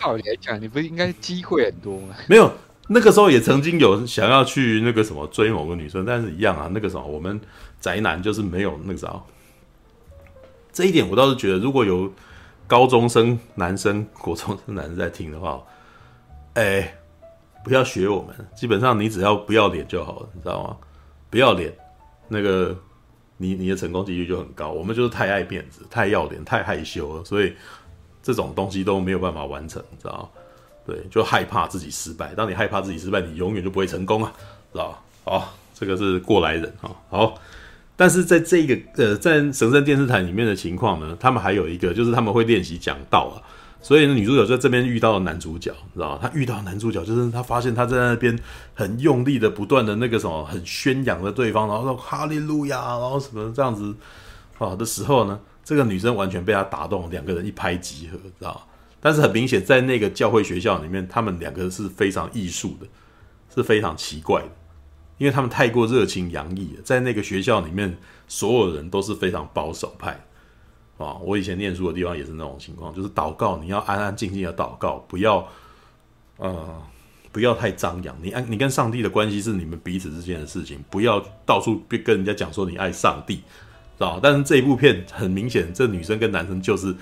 [0.00, 2.14] 照理来讲，你不是应该机会很多吗？
[2.28, 2.52] 没有，
[2.88, 7.40] 那个时候也曾经有想要去那个什么追某个女生，但是一样啊，那个什么我们
[7.80, 9.12] 宅男就是没有那个啥。
[10.72, 12.12] 这一点我倒是觉得，如果有
[12.66, 15.60] 高中生男生、国中生男生在听的话，
[16.54, 16.94] 哎、欸。
[17.64, 20.76] 不要学我们，基本上你只要不要脸就好了，你知道吗？
[21.30, 21.72] 不要脸，
[22.28, 22.76] 那个
[23.38, 24.70] 你你的成功几率就很高。
[24.70, 27.54] 我们就是太爱面子、太要脸、太害羞了，所以
[28.22, 30.28] 这种东西都没有办法完成，你知道吗？
[30.86, 32.34] 对，就害怕自己失败。
[32.34, 34.30] 当你害怕自己失败，你永远就不会成功啊，
[34.70, 34.98] 知道吗？
[35.24, 36.94] 好，这个是过来人哈。
[37.08, 37.34] 好，
[37.96, 43.40] 但是在这个呃，在神圣电视台里面的情况呢，他们还有一个就是他们会练习讲道啊。
[43.84, 46.18] 所以呢，女主角在这边遇到了男主角，知道吗？
[46.22, 48.36] 她遇到男主角，就是她发现他在那边
[48.72, 53.94] 很用力的、不断的那个什么，很宣扬的对方，然后说哈利路亚，然后什么这样子
[54.56, 58.60] 啊的时候呢，这个女生完全被他打动，两个人一拍即合，知道吗？
[59.02, 62.86] 但是很明显，在那个教会学校里面，他们两个是非常艺术的，
[63.54, 64.48] 是非常奇怪的，
[65.18, 70.24] 因为他们太过热情洋溢了，在那个学校里面，所有人都是非常保守派。
[70.96, 75.44] 啊，我以前念书的地方也是那种情况，就是祷告，你要安安静静的祷告，不要，
[76.36, 76.82] 呃，
[77.32, 78.16] 不要太张扬。
[78.22, 83.42] 你安，你跟上帝的关系是你们彼此之间的事情，不要到处跟人家讲说你爱上帝，知
[83.98, 84.20] 道？
[84.22, 86.94] 但是这一部片很明显，这女生跟男生就是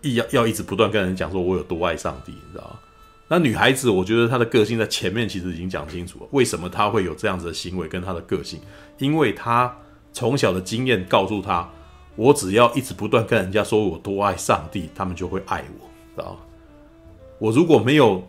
[0.00, 2.78] 一要要一直不断跟人讲说我有多爱上帝，你知道？
[3.26, 8.60] 那女孩子，我觉得她的个性在前面其实已经讲清楚了，为什么她会有这样子的行为跟她的个性，
[8.98, 9.76] 因为她
[10.12, 11.68] 从小的经验告诉她。
[12.16, 16.36] 我只要一直不断跟人家说我多爱上帝，他们就会爱我，知道？
[17.38, 18.22] 我如果没有，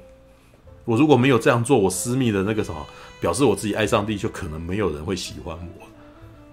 [0.86, 2.86] 我如果没有这样做，我私密的那个什么，
[3.22, 5.86] 表示我自己爱上帝，就可能没有人会喜欢我，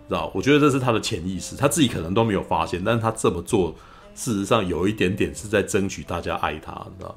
[0.09, 0.31] 知道？
[0.35, 3.75] 我觉得这是他的潜意识，他自己可能都没有发现，但是他这么做，
[4.15, 7.17] 事实上有一点点是在争取大家爱他，知道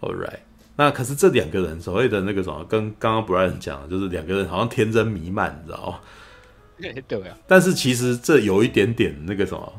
[0.00, 0.40] ？All right，
[0.76, 6.00] 那可是这两个人所谓的那个什么，跟刚刚 Brian 讲的，就是两个人好像天真弥漫，你知道？
[7.08, 9.72] 对啊，但是其实这有一点点那个什么，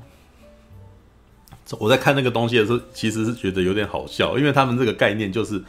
[1.80, 5.63] 我在看那个东西的时候，其实是觉得有点好笑，因为他们这个概念就是，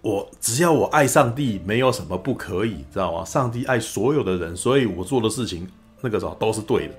[0.00, 3.24] 我只要我爱上帝，没有什么不可以，知道吗？
[3.24, 5.68] 上帝爱所有的人，所以我做的事情
[6.00, 6.94] 那个什么都是对的，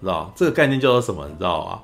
[0.00, 0.32] 知道吗？
[0.34, 1.26] 这个概念叫做什么？
[1.28, 1.82] 你知道吗？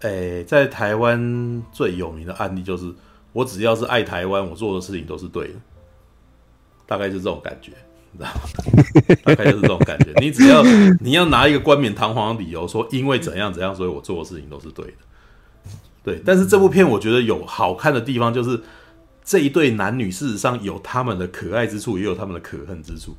[0.00, 2.94] 诶，在台湾最有名的案例就是，
[3.32, 5.54] 我只要是爱台湾，我做的事情都是对的，
[6.86, 7.72] 大概是这种感觉。
[8.18, 8.40] 知道吗？
[9.24, 10.12] 大概就是这种感觉。
[10.20, 10.62] 你只要
[11.00, 14.92] 你要拿一个冠冕堂皇的理由说，因为怎样怎样，所以我做的事情都是对的。
[16.04, 18.60] 对，但是这部片我觉得有好看的地方，就是
[19.24, 23.14] 这一对男女事实上有他们的可爱之处，也有他们的可恨之处，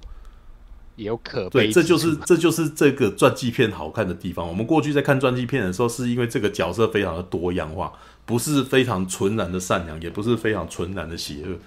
[0.96, 1.68] 也有可悲。
[1.68, 4.48] 对，这就是这就是这个传记片好看的地方。
[4.48, 7.94] 我们过去在看传记片的时候，是因为这个角色非常的多样化，
[8.26, 11.58] 不是非常纯然的善良，也不是非常纯然的邪恶。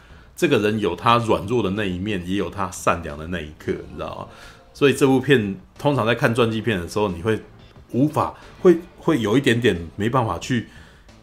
[0.42, 4.26] 这个人有他软弱的那一面，也有他善良的那一刻，你知道吗？
[4.74, 7.40] 所以这部片通常在看传记片的时候，你会
[7.92, 10.66] 无法会会有一点点没办法去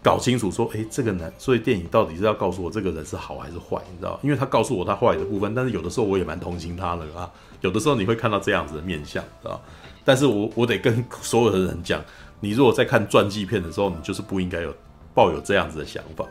[0.01, 4.17] 搞清楚说，诶，这个男，所以电影到底是要告诉我这个人是好还是坏，你知道？
[4.23, 7.29] 因为他告诉我他坏的部分，但是有的时候我也蛮同情他的啊。
[7.59, 9.61] 有的时候你会看到这样子的面相，知道？
[10.05, 12.01] 但是我我得跟所有的人讲，
[12.39, 14.73] 你如果在看传记片的时候，你就是不应该有
[15.13, 16.25] 抱有这样子的想法，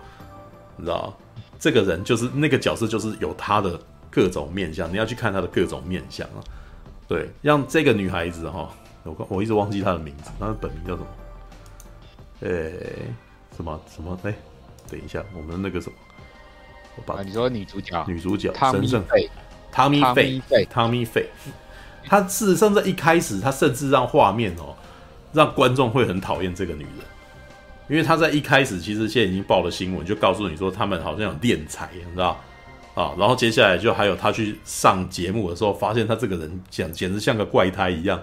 [0.79, 1.15] 你知道？
[1.59, 3.79] 这个人就是那个角色，就是有他的
[4.11, 6.41] 各种面相，你要去看他的各种面相啊。
[7.09, 8.71] 对，让这个女孩子哈，
[9.03, 11.07] 我我一直忘记她的名字，她的本名叫什么？
[12.41, 12.75] 诶，
[13.57, 14.19] 什么什么？
[14.25, 14.35] 哎，
[14.91, 15.97] 等一下，我们那个什么，
[16.97, 19.31] 我把你说女主角，女主角汤米费，
[19.73, 21.31] 汤米费，汤米费，
[22.05, 24.77] 她事实上在一开始，她甚至让画面哦，
[25.33, 26.93] 让观众会很讨厌这个女人。
[27.89, 32.39] 因为他在一开始其实现在已经报了新闻，就告诉你说他们好像有敛财，你知道
[32.95, 33.15] 啊？
[33.19, 38.23] 然后接下来就还有他去上节目的时候，发现他这个人简简直像个怪胎一样，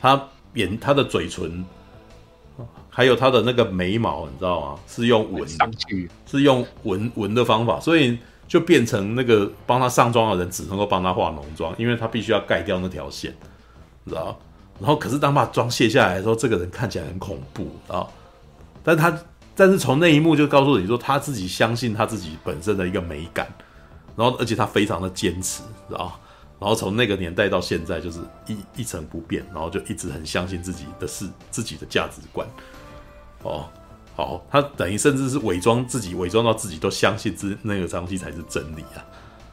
[0.00, 0.22] 他
[0.54, 1.64] 眼他的嘴唇，
[2.90, 4.80] 还有他的那个眉毛，你知道吗？
[4.86, 13.34] 是用纹上去，是用纹纹的方法，所以就变成那个帮他上妆的人只能够帮他化浓妆，因为他必须要盖掉那条线，
[14.06, 14.38] 知道？
[14.78, 18.06] 然后可是当把妆卸下来的时候，这个人看起来很恐怖啊。
[18.86, 19.18] 但他
[19.56, 23.52] 但是从那一幕就告诉你说，他自己相信他自己本身的一个美感，
[24.14, 26.20] 然后而且他非常的坚持，知道？
[26.60, 32.46] 然后从那个年代到现在就是一一成不变，然后就一直很相信自己的是，自己的价值观。
[33.42, 33.68] 哦，
[34.14, 39.04] 好，他等于甚至是伪装自己，伪装到自己都相信自那个东西才是真理啊。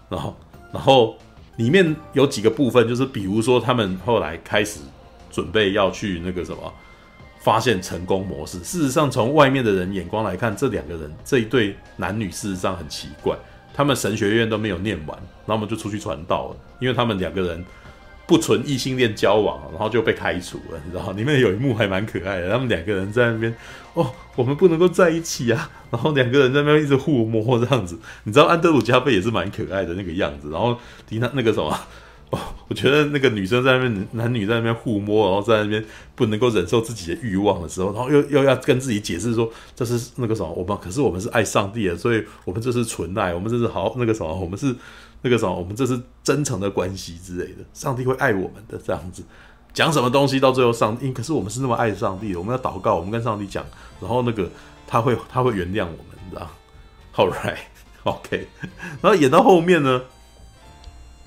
[0.09, 0.35] 然后，
[0.71, 1.17] 然后
[1.55, 4.79] 里面有几个部分，就是比如说他们后来开始
[5.31, 6.73] 准备要去那个什么，
[7.43, 8.57] 发现成功模式。
[8.59, 13.37] 事实上，从外面的人眼光来看，这两个人这一对男女事实上很奇怪。
[13.75, 17.65] 他们神学院都没有念完，然后我们就出去传道了，因为他们两个人
[18.27, 21.11] 不纯异性恋交往，然后就被开除了，你知道？
[21.13, 23.53] 里面有一幕还蛮可爱的，他们两个人在那边，
[23.95, 30.77] 哦，我们不能够在一起啊，然后两个人在那边一直互摸这样子，你知道安德鲁加贝也是蛮可爱的那个样子，然后
[31.07, 31.75] 听他那个什么。
[32.67, 35.83] 我觉得那个女生在那边，男女在那边互摸，然后在那边
[36.15, 44.75] 不能够忍受自己的欲望的时候，然后又又要跟自己解释说这是那个什么，我们可是我们是爱上帝的，所以我们这是纯爱，我们这是好那个什么，我们是
[45.21, 49.23] 那个什么，我们这是真诚的关系之类的，上帝会爱我们的这样子，
[49.73, 53.65] 讲什么东西到最后上因，可是我们是那么爱上帝的，我们要祷告，我们跟上帝讲，
[53.99, 54.49] 然后那个
[54.87, 56.49] 他会他会原谅我们，你知道
[57.15, 58.47] ？All right，OK，
[59.01, 60.01] 然后演到后面呢？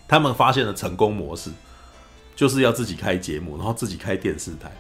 [0.08, 1.50] 他们发现了成功模式，
[2.34, 4.70] 就是要自己开节目，然后自己开电视台，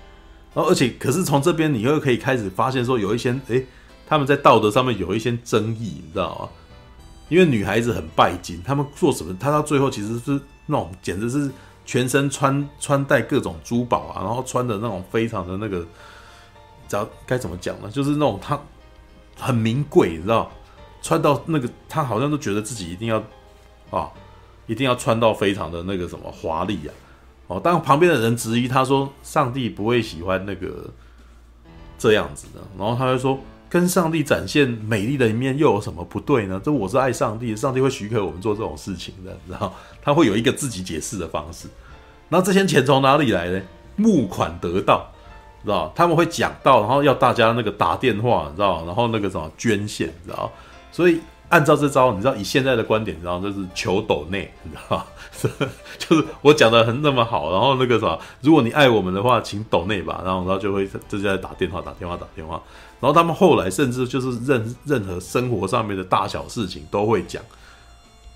[0.54, 3.66] 然后而且可是从这边你又可以开始发现说有一些诶，
[4.06, 6.48] 他们在道德上面有一些争议，你知道吗？
[7.28, 9.36] 因为女孩子很拜金，他们做什么？
[9.40, 11.50] 他到最后其实是那种简直是
[11.84, 15.80] 全身穿穿戴各种珠宝啊，然后穿的那种非常的那个，
[16.86, 17.90] 知道该怎么讲呢？
[17.90, 18.56] 就是那种他
[19.36, 20.52] 很名贵，你知道，
[21.02, 23.18] 穿到那个他好像都觉得自己一定要
[23.90, 24.08] 啊。
[24.66, 26.90] 一定要穿到非常的那个什么华丽啊！
[27.48, 30.90] 哦，当旁边的人质疑他说：“上帝不会喜欢那个
[31.96, 33.38] 这样子的。”然后他就说
[33.70, 36.60] ：“跟上帝展现美丽的一面又有什么不对呢？
[36.64, 41.68] 这我是爱上帝，上帝会许可我们做这种事情的。”然 后他会有一个自己解释的方式。
[42.28, 43.62] 那这些钱从哪里来呢？
[43.94, 45.08] 募款得到，
[45.62, 45.92] 知道？
[45.94, 48.84] 他们会讲到，然后要大家那个打电话，知道？
[48.84, 50.50] 然后那个什么捐献，知道？
[50.90, 51.20] 所以。
[51.48, 55.06] 按照这招，你知道以现在的观点，你知道就是求抖内，你知道吗？
[55.96, 62.60] 就是我讲的很那么好，然后那个啥，如果你爱我们的话，请抖内吧，然后然后就会这就在打电话打电话打电话，
[63.00, 67.40] 然后他们后来甚至就是任任何生活上面的大小事情都会讲，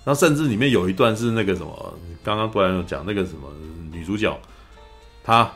[0.05, 1.93] 然后甚至里面有一段是那个什么，
[2.23, 3.49] 刚刚不然有讲那个什么
[3.91, 4.39] 女主角，
[5.21, 5.51] 她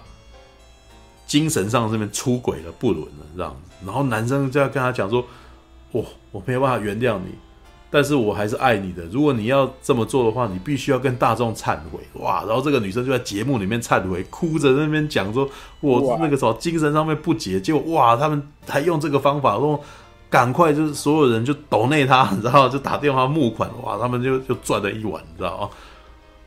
[1.25, 5.25] 精神上这边出轨了不伦了这样子，然后男生就要跟她讲说，
[5.93, 7.33] 我我没有办法原谅你。
[7.95, 9.05] 但是我还是爱你的。
[9.05, 12.43] 如果你要这么做的话，你必须要跟大众忏悔哇！
[12.45, 19.79] 然后这个女生就在节目里面忏悔，哭着那边讲说：“我那个时候精神上面不洁。”结果哇，他们还用这个方法说
[20.29, 25.69] ：“赶快就是所有人就抖内他，然后就打电话募款哇！”他们就就赚了一碗，你知道吗？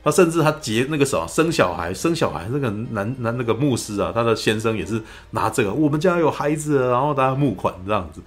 [0.05, 8.21] 他甚至他结那个什么生小孩，生小孩那个男男那个牧师啊，他的先生也是拿这个，我们家有孩子，然后大家募款这样子。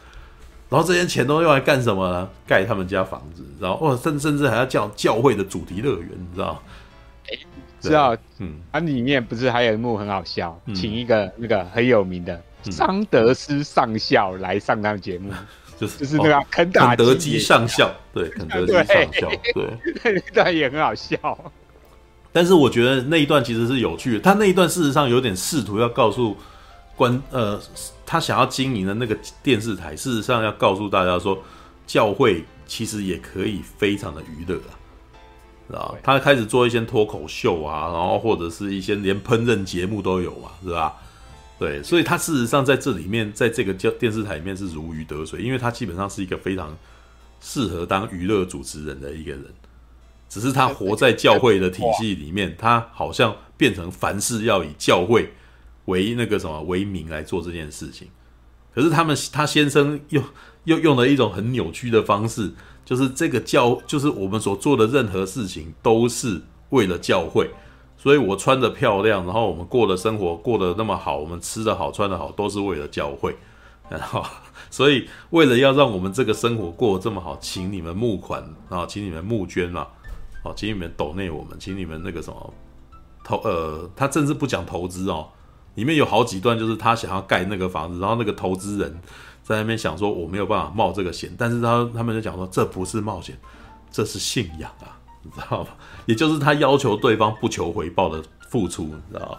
[0.71, 2.29] 然后这些钱都用来干什么呢？
[2.47, 6.63] 盖他们家房子，然后哦，甚甚至还要叫教会的主题乐园，你知道？
[7.29, 7.37] 哎，
[7.81, 15.45] 知道，嗯，它里面不是还有一幕很好笑，嗯、请一个那个很有名的桑德斯上校来上当节目，嗯、
[15.77, 21.17] 就是就是那个肯肯德基上校，对，肯德基上校， 对，那一段也很好笑。
[22.31, 26.37] 但是我觉得那一段其实是有趣的，他那一段事实上有点试图要告诉
[27.01, 27.59] 观呃。
[28.05, 31.41] 他想要经营的那个电视台，事实上要告诉大家说，
[31.87, 34.59] 教会其实也可以非常的娱乐
[35.69, 40.93] 啊，啊，他开始做一些脱口秀啊，然后或者是一些连烹饪节目都有嘛，是吧？
[41.57, 46.77] 对，所以他事实上在这里面，在这个叫电视台里面是如鱼得水，因为他基本上是一个非常
[47.39, 49.45] 适合当娱乐主持人的一个人，
[50.27, 55.31] 只是他活在教会的体系里面，他好像变成凡事要以教会。
[55.91, 58.07] 为那个什么为名来做这件事情，
[58.73, 60.23] 可是他们他先生又
[60.63, 62.51] 又用了一种很扭曲的方式，
[62.85, 67.51] 就是这个教就是我们所做的任何事情都是为了教会，
[67.97, 73.35] 所以我穿得漂亮，然后我们过的生活过得那么好，我们吃得好穿得好，都是为了教会，
[73.89, 74.23] 然后
[74.69, 79.85] 所以为了要让我们这个生活过得这么好，请你们募款啊，请你们募捐啊，
[80.45, 82.53] 哦，请你们抖内我们，请你们那个什么
[83.23, 85.27] 投呃，他甚至不讲投资哦。
[85.75, 88.99] 里面有好几段，就是他想要盖那个房子，然后那个投资人
[89.43, 93.37] 在那边想说，我没有办法冒这个险，但是他他们就讲说，这不是冒险，
[93.91, 95.69] 这是信仰啊，你知道吗？
[96.05, 99.37] 也就是他要求对方不求回报的付出，你知道吗？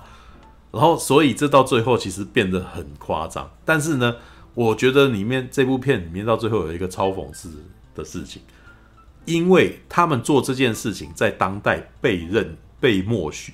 [0.71, 3.51] 然后，所以这到最后其实变得很夸张。
[3.63, 4.17] 但是呢，
[4.55, 7.51] 我觉得里面这部片里面到最后有一个超讽刺
[7.95, 8.41] 的事情，
[9.27, 13.53] 因为他们做这件事情在当代被认被默许。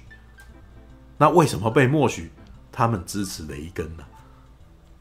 [1.17, 2.31] 那为什么被默许？
[2.79, 4.05] 他们支持雷根呢？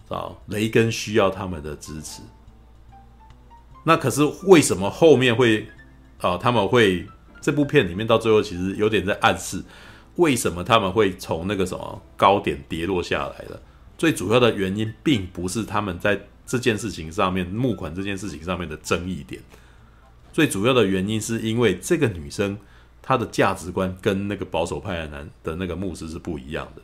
[0.09, 2.23] 啊，雷根需要他们的支持。
[3.83, 5.69] 那可是为什么后面会
[6.19, 6.35] 啊？
[6.37, 7.07] 他们会
[7.39, 9.63] 这部片里面到最后其实有点在暗示。
[10.15, 13.61] 为什么他们会从那个什么高点跌落下来了？
[13.95, 19.39] 最主要的原因并不是他们在这件事情上面募款这件事情上面的争议点，
[20.33, 22.57] 最主要的原因是因为这个女生
[23.03, 26.81] 她的价值观跟那个保守派的男的那个牧师是不一样的，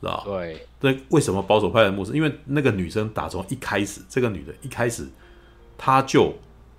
[0.00, 0.22] 是吧？
[0.24, 2.12] 对那，为什么保守派的牧师？
[2.12, 5.06] 因为那个女生打从一开始，这个女的一开始
[5.76, 6.34] 她就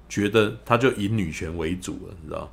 [0.08, 2.52] 觉得她就以女权为主了，你知道？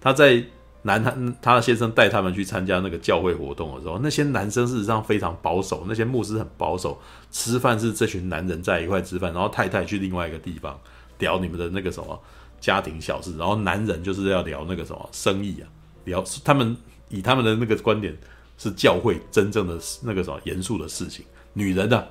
[0.00, 0.44] 她在。
[0.82, 1.12] 男她
[1.42, 6.96] 她的先生带他们去参加那个教会活动的时候，那些男生事实上非常保守，那些牧师很保守，
[7.32, 10.78] 吃饭是这群男人在一块吃饭，然后太太去另外一个地方
[11.18, 12.16] 聊你们的那个什么
[12.60, 15.66] 家庭小事，然后男人就是要聊那个什么生意啊，
[16.04, 16.76] 聊他们
[17.08, 18.16] 以他们的那个观点
[18.58, 22.04] 是教会真正的那个什么严肃的事情，女人啊，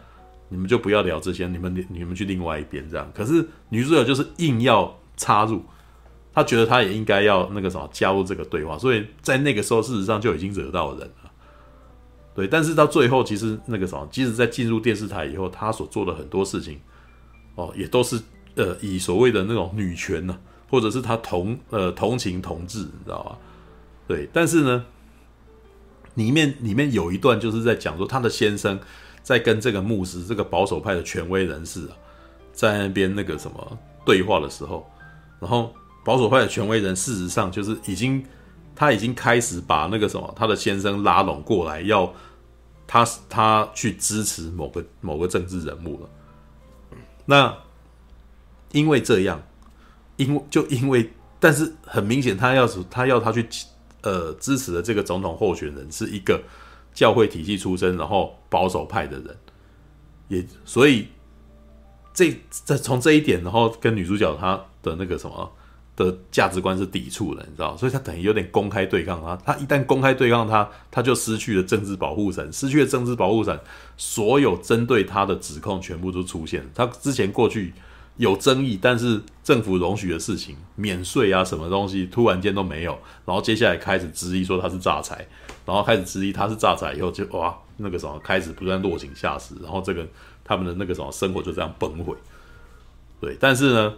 [0.49, 5.61] 你们就不要聊这些，你们你们去另外一边这样，可是女主角就是硬要插入。
[6.33, 11.31] 她觉得她也应该要那个什么加入这个对话，所以在那个时候事实上就已经惹到人了，
[12.35, 12.45] 对。
[12.45, 16.77] 但是到最后，其实那个什么，即使在进入电视台以后，她所做的很多事情，
[17.55, 18.19] 哦，也都是
[18.55, 20.37] 呃以所谓的那种女权呢，
[20.69, 23.37] 或者是她同呃同情同志，你知道吧？
[24.05, 24.27] 对。
[24.33, 24.85] 但是呢，
[26.15, 28.77] 里面里面有一段就是在讲说，他的先生
[29.23, 31.95] 在跟这个牧师，这个保守派的权威人士啊，
[32.51, 34.85] 在那边那个什么对话的时候，
[35.39, 35.73] 然后。
[36.05, 38.23] 保守派的权威人，事实上就是已经，
[38.75, 42.13] 他已经开始把那个什么，他的先生拉拢过来，要
[42.85, 46.09] 他他去支持某个某个政治人物了。
[47.25, 47.57] 那
[48.71, 49.41] 因为这样，
[50.17, 53.47] 因为就因为，但是很明显，他要他要他去
[54.05, 56.41] 呃支持的这个总统候选人是一个
[56.93, 59.37] 教会体系出身，然后保守派的人，
[60.29, 61.09] 也所以
[62.13, 62.33] 这
[62.65, 65.51] 这从这一点，然后跟女主角她的那个什么。
[65.97, 69.33] 的价值观是抵触的，你知道，所以他等于有点公开对抗他。
[69.37, 73.57] 他一旦公开对抗他，他就失去了政治保护伞，失去了政治保护伞，
[73.95, 76.69] 所有针对他的指控全部都出现。
[76.75, 77.73] 他之前过去
[78.17, 82.97] 有争议，但是政府容许的事情，免税啊什么东西，突然间都没有。
[83.25, 85.27] 然后接下来开始质疑说他是诈财，
[85.65, 90.07] 然后开始质疑他是诈财以后就哇那个什么开始不断落井下石，然后这个
[90.43, 92.15] 他们的那个什么生活就这样崩毁。
[93.19, 93.93] 对，但是呢。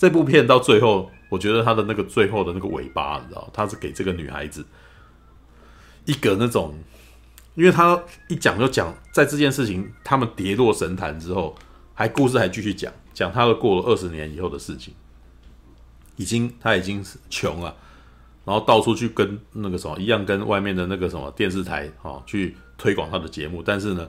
[0.00, 4.64] 这部片到最后，我觉得他的那个最后的那个尾巴，你知道，他是给这个女孩子
[6.04, 6.72] 一个那种，
[7.56, 11.52] 因为他一讲就讲，在这件事情他们跌落神坛之后，
[11.98, 14.94] 还故事还继续讲，讲他的过了二十年以后的事情，
[16.14, 17.74] 已经他已经穷了，
[18.44, 24.08] 然后到处去跟那个什么一样，跟外面的那个什么电视台啊、哦、去推广他的节目，但是呢。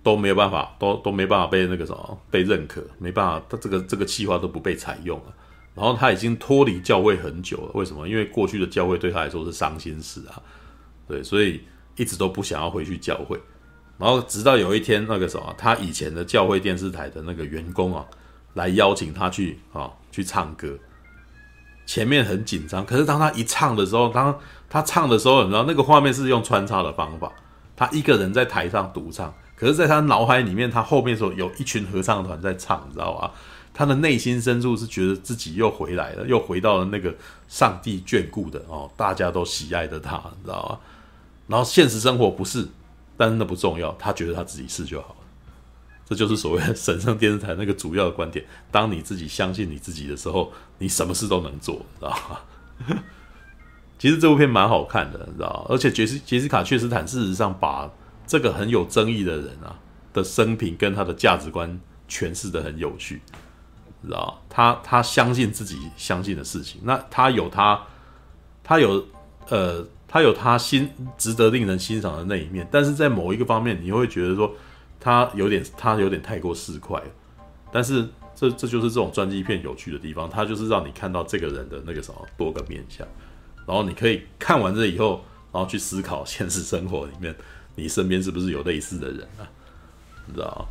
[0.00, 5.34] 都没有办法，都都没办法被那个什么被认可，没办法，他这个这个计划都不被采用了。
[5.74, 8.08] 然后他已经脱离教会很久了，为什么？
[8.08, 10.40] 因为过去的教会对他来说是伤心事啊，
[11.06, 11.60] 对，所以
[11.96, 13.38] 一直都不想要回去教会。
[13.98, 18.04] 然后直到有一天，那个什么，他以前的教会电视台的那个员工啊，
[18.54, 20.78] 来邀请他去啊去唱歌。
[21.84, 24.38] 前面很紧张，可是当他一唱的时候，当
[24.68, 27.32] 他唱的时候，你知道那个画面是用穿插的方法，
[27.74, 29.34] 他一个人在台上独唱。
[29.56, 33.32] 可是，在他脑海里面，他后面说有一群合唱团在唱，你知道吧？
[33.74, 37.14] 他的内心深处是觉得自己又回来了，又回到了那个
[37.48, 40.80] 上帝眷顾的哦，大家都喜爱的他，你知道吧？
[41.46, 42.68] 然后现实生活不是，
[43.18, 45.16] 但是那不重要，他觉得他自己是就好了。
[46.06, 52.44] 这就是所谓 神圣电视台那个主要的观点：当你自己相信你自己的时候，你什么事都能做，你知道吧？
[53.98, 55.66] 其实这部片蛮好看的，你知道吧？
[55.68, 57.90] 而且杰斯杰斯卡·确斯坦事实上把。
[58.30, 59.74] 这个很有争议的人啊
[60.12, 63.22] 的生平跟他的价值观诠释得很有趣，
[64.04, 67.82] 知道他他相信自己相信的事情，那他有他
[68.62, 69.02] 他有
[69.48, 74.52] 呃他有他欣值得令人欣赏的那一面，但是在某一个方面，你会觉得说
[74.98, 77.00] 他有点他有点太过市侩。
[77.70, 83.06] 但是这这就是这种传记片有趣的地方，它就是让你看到这个人的那个什么多个面相，
[83.66, 87.34] 然后你可以看完这以后，然后去思考现实生活里面。
[87.74, 89.46] 你身边是不是有类似的人啊？
[90.26, 90.66] 你知道？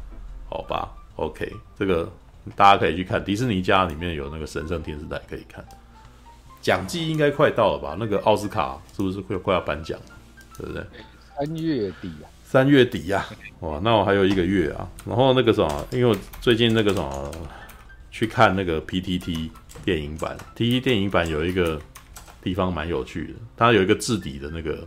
[0.50, 2.12] 好吧，OK，这个
[2.56, 5.64] 大家可以去看迪士尼家里面有那个神圣电视台可以看。
[6.68, 7.96] 奖季应该快到了吧？
[7.98, 10.06] 那个奥斯卡是不是快快要颁奖了？
[10.58, 10.86] 对不对？
[11.34, 12.28] 三月底啊。
[12.44, 13.26] 三月底呀、
[13.62, 14.86] 啊，哇，那我还有一个月啊。
[15.06, 17.32] 然后那个什么，因为我最近那个什么
[18.12, 19.50] 去看那个 PTT
[19.86, 21.80] 电影版，PTT 电影版有一个
[22.44, 24.86] 地方蛮有趣的，它有一个置底的那个，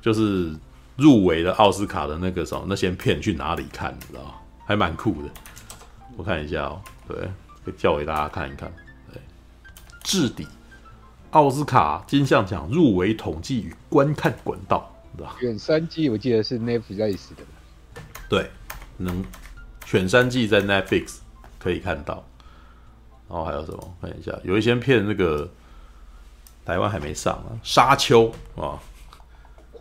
[0.00, 0.50] 就是
[0.96, 5.28] 入围的奥斯卡的那个什么那些片去哪里看，你知道还蛮酷的。
[6.16, 7.18] 我看一下哦，对，
[7.66, 8.72] 可以叫给大家看一看。
[10.04, 10.46] 对，置底。
[11.30, 14.90] 奥斯卡金像奖入围统计与观看管道。
[15.16, 15.36] 对吧？
[15.38, 17.44] 选三季我记得是 Netflix 的，
[18.28, 18.50] 对，
[18.96, 19.24] 能
[19.86, 21.18] 选三季在 Netflix
[21.56, 22.24] 可以看到，
[23.28, 23.96] 然后还有什么？
[24.02, 25.48] 看一下，有一些片那个
[26.64, 28.76] 台湾还没上啊，《沙丘》啊，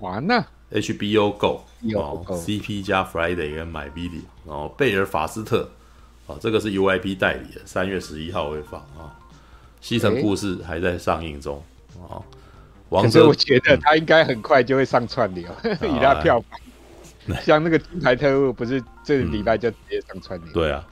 [0.02, 1.64] 完了，HBO Go
[1.96, 5.68] 哦 CP 加 Friday 跟 MyVideo，然后贝尔法斯特
[6.28, 9.18] 啊，这个是 UIP 代理的，三月十一号会放啊，
[9.84, 11.62] 《西城故事》还在上映中
[12.10, 12.18] 啊。
[12.18, 16.60] 欸可是我觉得他应该很快就会上串流， 嗯、以他票房，
[17.36, 20.54] 啊、像那个《金牌特务》不是这礼拜就直接上串流？
[20.54, 20.86] 对啊，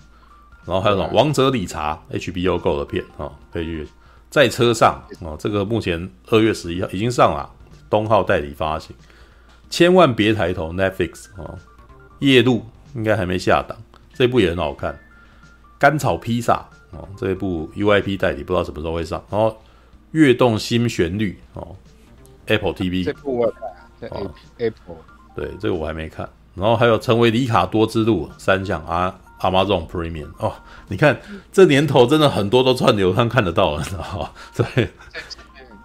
[0.66, 3.88] 然后还有什么《王者理查》HBO Go 的片啊，可以去
[4.32, 7.48] 在车上啊，这个目前二月十一号已经上了，
[7.88, 8.96] 东浩代理发行，
[9.70, 11.54] 千万别抬头 Netflix 啊，
[12.18, 12.66] 夜路
[12.96, 13.78] 应该还没下档，
[14.16, 14.98] 这部也很好看，
[15.78, 19.58] 甘草披萨哦，这一部 UIP 代理不知道什么时候会上，然后
[20.12, 21.76] 跃动新旋律哦。
[22.48, 23.62] Apple TV 这部我看，
[24.00, 24.10] 在
[24.58, 24.98] Apple
[25.36, 26.28] 对，这个我还没看。
[26.54, 30.54] 然后还有成为里卡多之路三项啊，Amazon Premium 哦，
[30.90, 31.18] 你看
[31.50, 34.30] 这年头真的很多都串流上看得到了，知道吗？
[34.54, 34.90] 对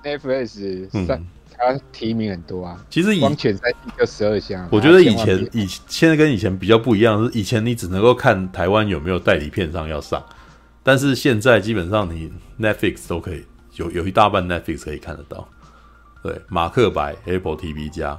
[0.03, 1.25] ，Netflix 三，
[1.57, 2.85] 它提名很多啊。
[2.91, 10.21] 其实以光选三季就十二项，我觉得以前以现在跟以前比较不一样，是以前你只能够看台湾有没有代理片商要上，
[10.87, 15.49] 但是现在基本上你 Netflix 都可以有有一大半 Netflix 可以看得到。
[16.23, 18.17] 对，马克白 Apple TV 加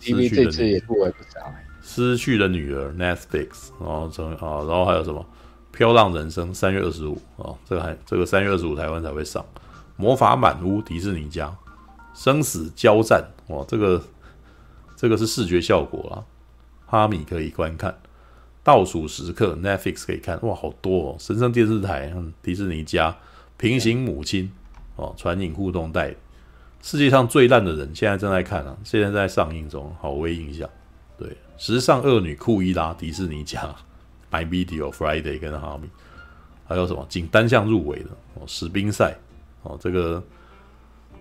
[0.00, 1.40] ，TV 这次也不为不少。
[1.80, 5.20] 失去的女儿 Netflix，然后从啊，然后还有什么
[5.70, 9.46] 《飘浪人生》三月二十五啊，这个还这个三月二十五台湾才会上。
[9.94, 11.56] 魔法满屋迪士尼家，
[12.12, 14.02] 生死交战哇，这个
[14.96, 16.24] 这个是视觉效果啦，
[16.86, 17.96] 哈米可以观看。
[18.70, 21.16] 倒数时刻 Netflix 可以看，哇，好多哦！
[21.18, 23.12] 神圣电视台，迪士尼家，
[23.56, 24.48] 平行母亲
[24.94, 26.14] 哦，传影互动带。
[26.80, 30.70] 世界上最烂的人现在正在看啊，现在在上映中，好微印象。
[31.18, 33.74] 对，时尚恶女库伊拉，迪士尼家
[34.30, 35.88] ，MyVideo Friday 跟哈密，
[36.64, 39.18] 还有什么仅单项入围的哦，史宾赛
[39.64, 40.22] 哦，这个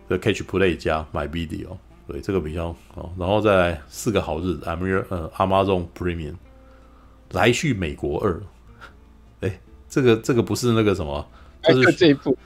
[0.07, 1.75] 这个 Catch Play 加 MyVideo，
[2.07, 6.35] 对，这个比较哦，然后再来四个好日子，Amir 呃 Amazon Premium，
[7.31, 8.41] 来去美国二，
[9.41, 11.27] 哎，这个这个不是那个什么，
[11.63, 12.37] 就是这一部。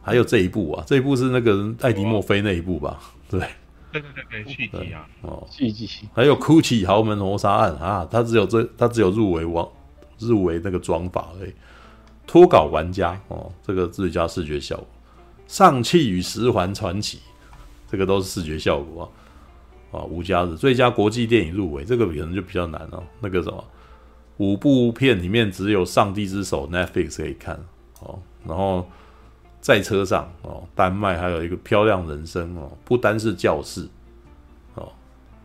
[0.00, 2.98] 还有这一部啊，这一部是那个艾迪墨菲那一部吧？
[3.28, 3.40] 对，
[3.92, 5.86] 对对对对，续集啊，哦，续集。
[6.14, 9.68] 还有 Gucci 豪门谋杀案啊，他只有这，他只有入围王，
[10.18, 11.52] 入围那个装法而已。
[12.26, 14.86] 脱稿玩家哦，这个最佳视觉效果。
[15.46, 17.18] 上汽与十环传奇，
[17.90, 19.12] 这个都是视觉效果
[19.92, 19.98] 啊。
[19.98, 23.02] 啊，无家日最佳国际电影入围，这个可能就比较难哦。
[23.20, 23.62] 那个什么，
[24.38, 27.60] 五部片里面只有上帝之手 Netflix 可以看
[28.00, 28.84] 哦，然后。
[29.60, 33.86] 在车上哦，丹麦还有一个漂亮人生哦，不单是教室
[34.76, 34.88] 哦，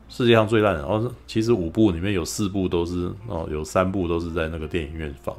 [0.08, 5.36] 世界上最烂的哦，其实五部里面有四部都是哦，有三部都是在那个电影院放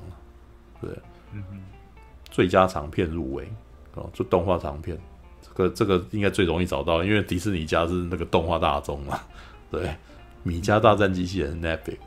[0.83, 0.91] 对，
[1.33, 1.43] 嗯，
[2.31, 3.49] 最佳长片入围
[3.95, 4.99] 哦，就动画长片，
[5.41, 9.21] 这个这个应该最容易找到，因为迪士尼家是那个动画大宗嘛，
[9.71, 9.95] 对，
[10.45, 11.99] 米家大战机器人 Netflix，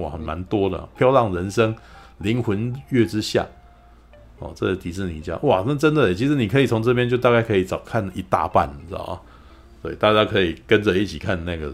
[0.00, 1.74] 哇，蛮多的，漂亮人生，
[2.18, 3.44] 灵魂月之下。
[4.38, 9.20] 哦，这是迪士尼家哇，那真的，其实你可以从这边就大概可以找看一大半，你知道吗？
[9.82, 11.72] 对，大家可以跟着一起看那个，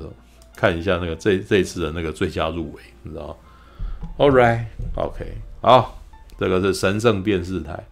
[0.57, 3.35] 看一下那个这这次的那个最佳入围，你知道吗
[4.17, 6.01] ？All right，OK，、好，
[6.39, 7.85] 这个是神圣电视台。